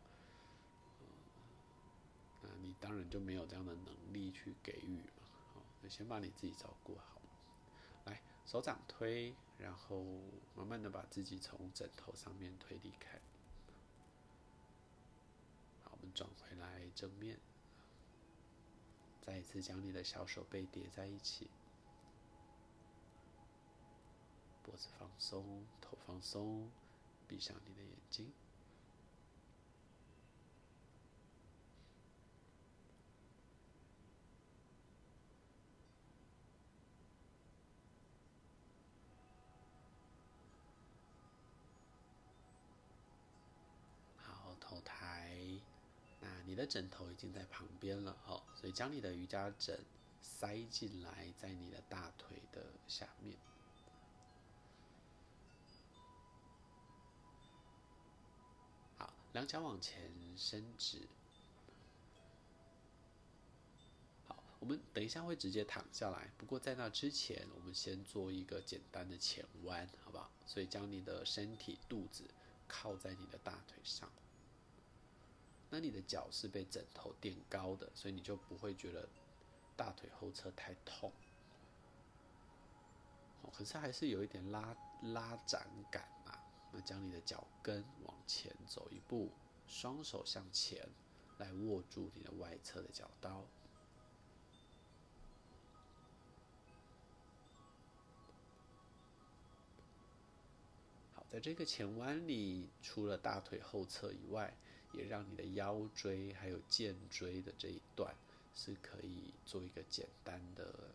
[2.42, 5.22] 那你当然就没有这样的能力去给予嘛。
[5.54, 7.22] 好，那先把你自己照顾好。
[8.06, 9.36] 来，手掌推。
[9.60, 10.04] 然后
[10.56, 13.22] 慢慢的把自己从枕头上面推离开。
[15.84, 17.38] 好，我们转回来正面，
[19.22, 21.48] 再一次将你的小手背叠在一起，
[24.72, 26.72] 脖子放松，头放松，
[27.28, 28.32] 闭上你的眼睛。
[44.16, 45.36] 好，头抬。
[46.22, 49.78] 那你的枕头已经在旁边了，好，所以将你的瑜伽枕
[50.22, 53.36] 塞进来，在你的大腿的下面。
[59.34, 61.08] 两脚往前伸直。
[64.28, 70.30] 好，我们等一下会直接躺下来，不过在那之前，我们先做一个简单的前弯，好不好？
[70.46, 72.26] 所以将你的身体肚子
[72.68, 74.10] 靠在你的大腿上。
[75.70, 79.08] 那你的脚是被枕头垫高的，所以你就不会觉得
[79.78, 81.10] 大腿后侧太痛。
[83.44, 86.06] 哦可是还是有一点拉拉展感。
[86.72, 89.30] 那将你的脚跟往前走一步，
[89.68, 90.88] 双手向前
[91.38, 93.46] 来握住你的外侧的脚刀。
[101.14, 104.54] 好，在这个前弯里，除了大腿后侧以外，
[104.94, 108.16] 也让你的腰椎还有肩椎的这一段
[108.54, 110.92] 是可以做一个简单的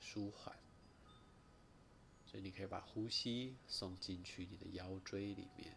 [0.00, 0.54] 舒缓。
[2.30, 5.74] 所以你可以把呼吸送进去你的腰椎里面，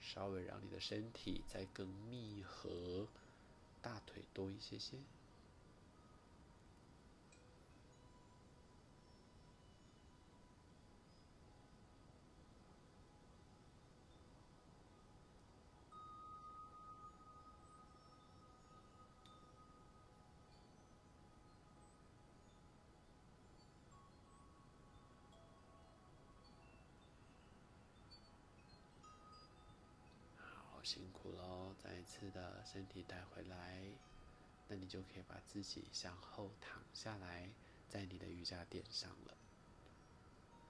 [0.00, 3.06] 稍微让你的身体再更密合，
[3.80, 4.96] 大腿多一些些。
[32.08, 33.82] 次的身体带回来，
[34.66, 37.50] 那你就可以把自己向后躺下来，
[37.88, 39.36] 在你的瑜伽垫上了。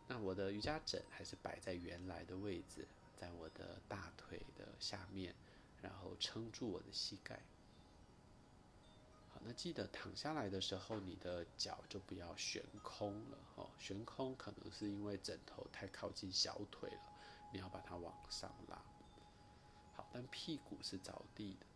[0.09, 5.35] 那我的瑜伽枕还是摆在原来的位置，在我的大腿的下面，
[5.81, 7.41] 然后撑住我的膝盖。
[9.31, 17.01] 好，那记得躺下来的时候，你的脚就不要悬空了哦，悬空可能是因为枕头太靠近小腿了，
[17.53, 18.83] 你要把它往上拉。
[20.13, 21.67] 但屁股是着地的，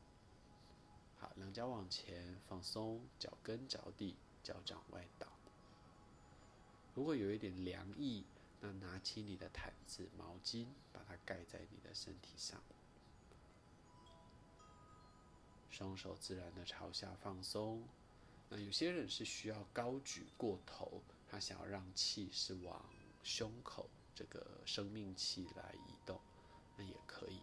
[1.18, 5.28] 好，两脚往前放松，脚跟着地，脚掌外倒。
[6.94, 8.24] 如果有一点凉意，
[8.60, 12.60] 那拿起你的毯子、毛巾，把它盖在你的身体上。
[15.70, 17.82] 双手自然的朝下放松。
[18.48, 22.84] 那有些人是需要高举过头，他想要让气是往
[23.22, 26.20] 胸口这个生命气来移动，
[26.76, 27.40] 那也可以。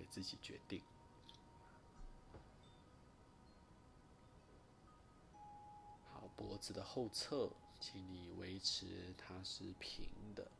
[0.00, 0.82] 你可以自己决定。
[6.10, 10.50] 好，脖子的后侧，请你维持它是平的，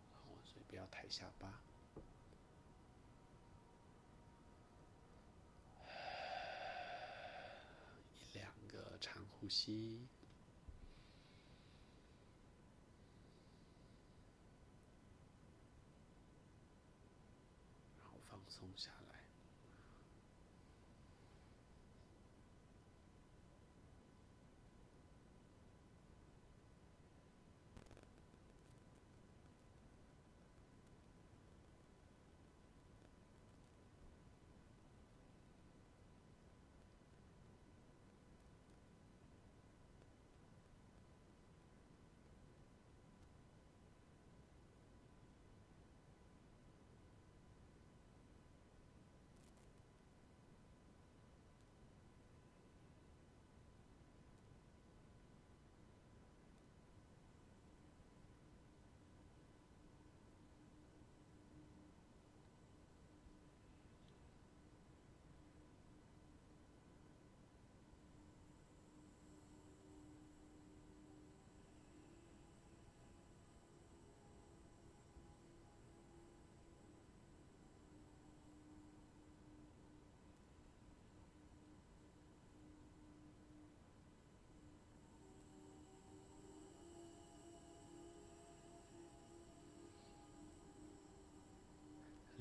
[0.44, 1.62] 所以不要抬下巴。
[8.18, 10.06] 一两个长呼吸，
[17.98, 19.20] 然后放松下来。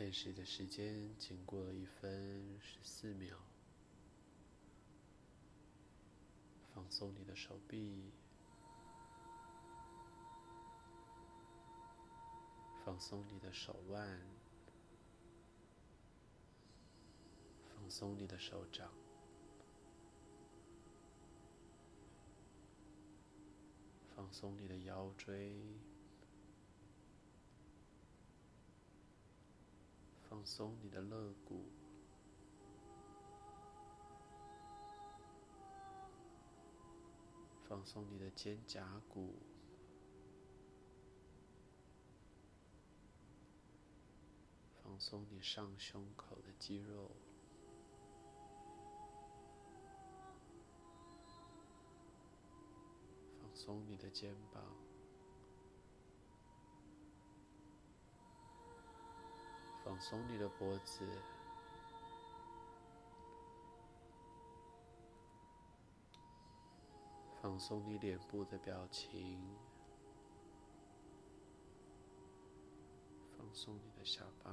[0.10, 3.38] 练习的时间经过了一分十四秒，
[6.74, 8.12] 放松你的手臂，
[12.84, 14.20] 放松你的手腕，
[17.76, 18.92] 放松你的手掌，
[24.16, 25.56] 放松你的腰椎。
[30.30, 31.66] 放松你的肋骨。
[37.68, 39.34] 放松你的肩胛骨。
[44.84, 47.10] 放松你上胸口的肌肉。
[53.42, 54.89] 放松你的肩膀。
[59.90, 61.04] 放松你的脖子，
[67.42, 69.42] 放松你脸部的表情，
[73.36, 74.52] 放松你的下巴。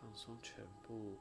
[0.00, 1.18] 放松全部，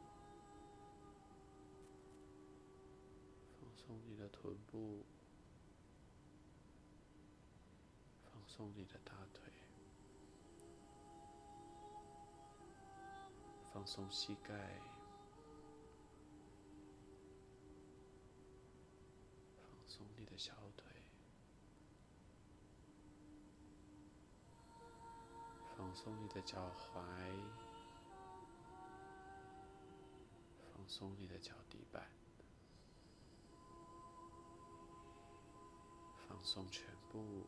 [3.59, 5.05] 放松你的臀部，
[8.23, 9.43] 放松你的大腿，
[13.71, 14.81] 放松膝盖，
[19.61, 20.87] 放松你的小腿，
[25.77, 27.05] 放松你的脚踝。
[30.73, 32.07] 放松你的脚底板，
[36.45, 37.43] 放松全部，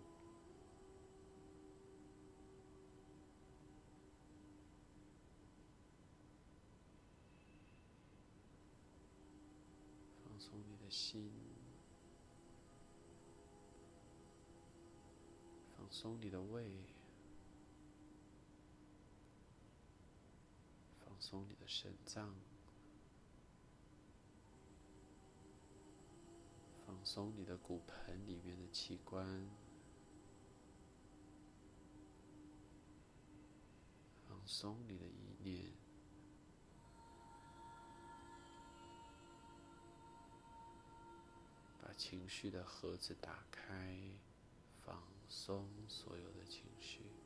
[10.26, 11.32] 放松你的心，
[15.78, 16.68] 放松你的胃，
[21.06, 22.34] 放松你的肾脏。
[26.88, 29.26] 放松你的骨盆里面的器官，
[34.28, 35.72] 放松你的意念，
[41.82, 43.98] 把情绪的盒子打开，
[44.86, 47.17] 放松所有的情绪。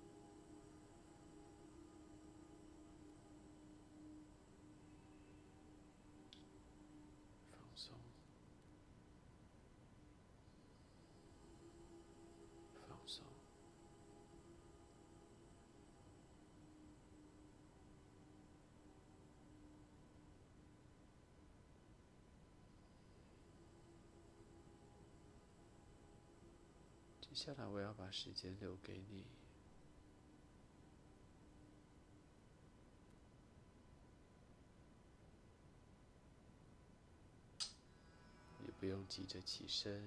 [27.34, 29.24] 接下来，我要把时间留给你。
[38.60, 40.04] 你不用急着起身，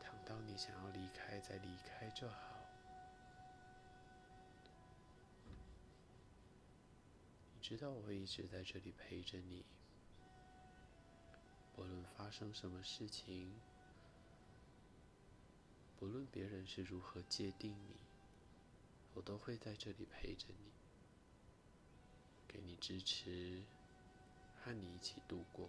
[0.00, 2.36] 躺到你想要离开再离开就好。
[7.52, 9.64] 你知道我会一直在这里陪着你。
[11.76, 13.52] 不论发生什么事情，
[15.98, 17.96] 不论别人是如何界定你，
[19.12, 20.72] 我都会在这里陪着你，
[22.48, 23.62] 给你支持，
[24.64, 25.68] 和你一起度过。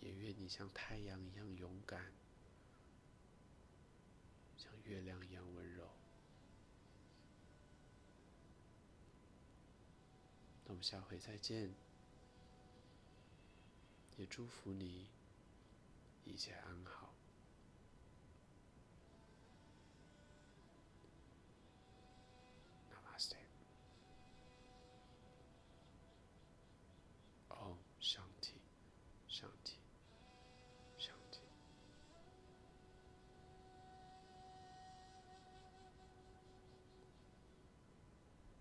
[0.00, 2.12] 也愿你像太阳一样勇敢，
[4.58, 5.88] 像月亮一样温柔。
[10.66, 11.70] 我下回再见，
[14.18, 15.06] 也祝福你
[16.26, 17.13] 一切安好。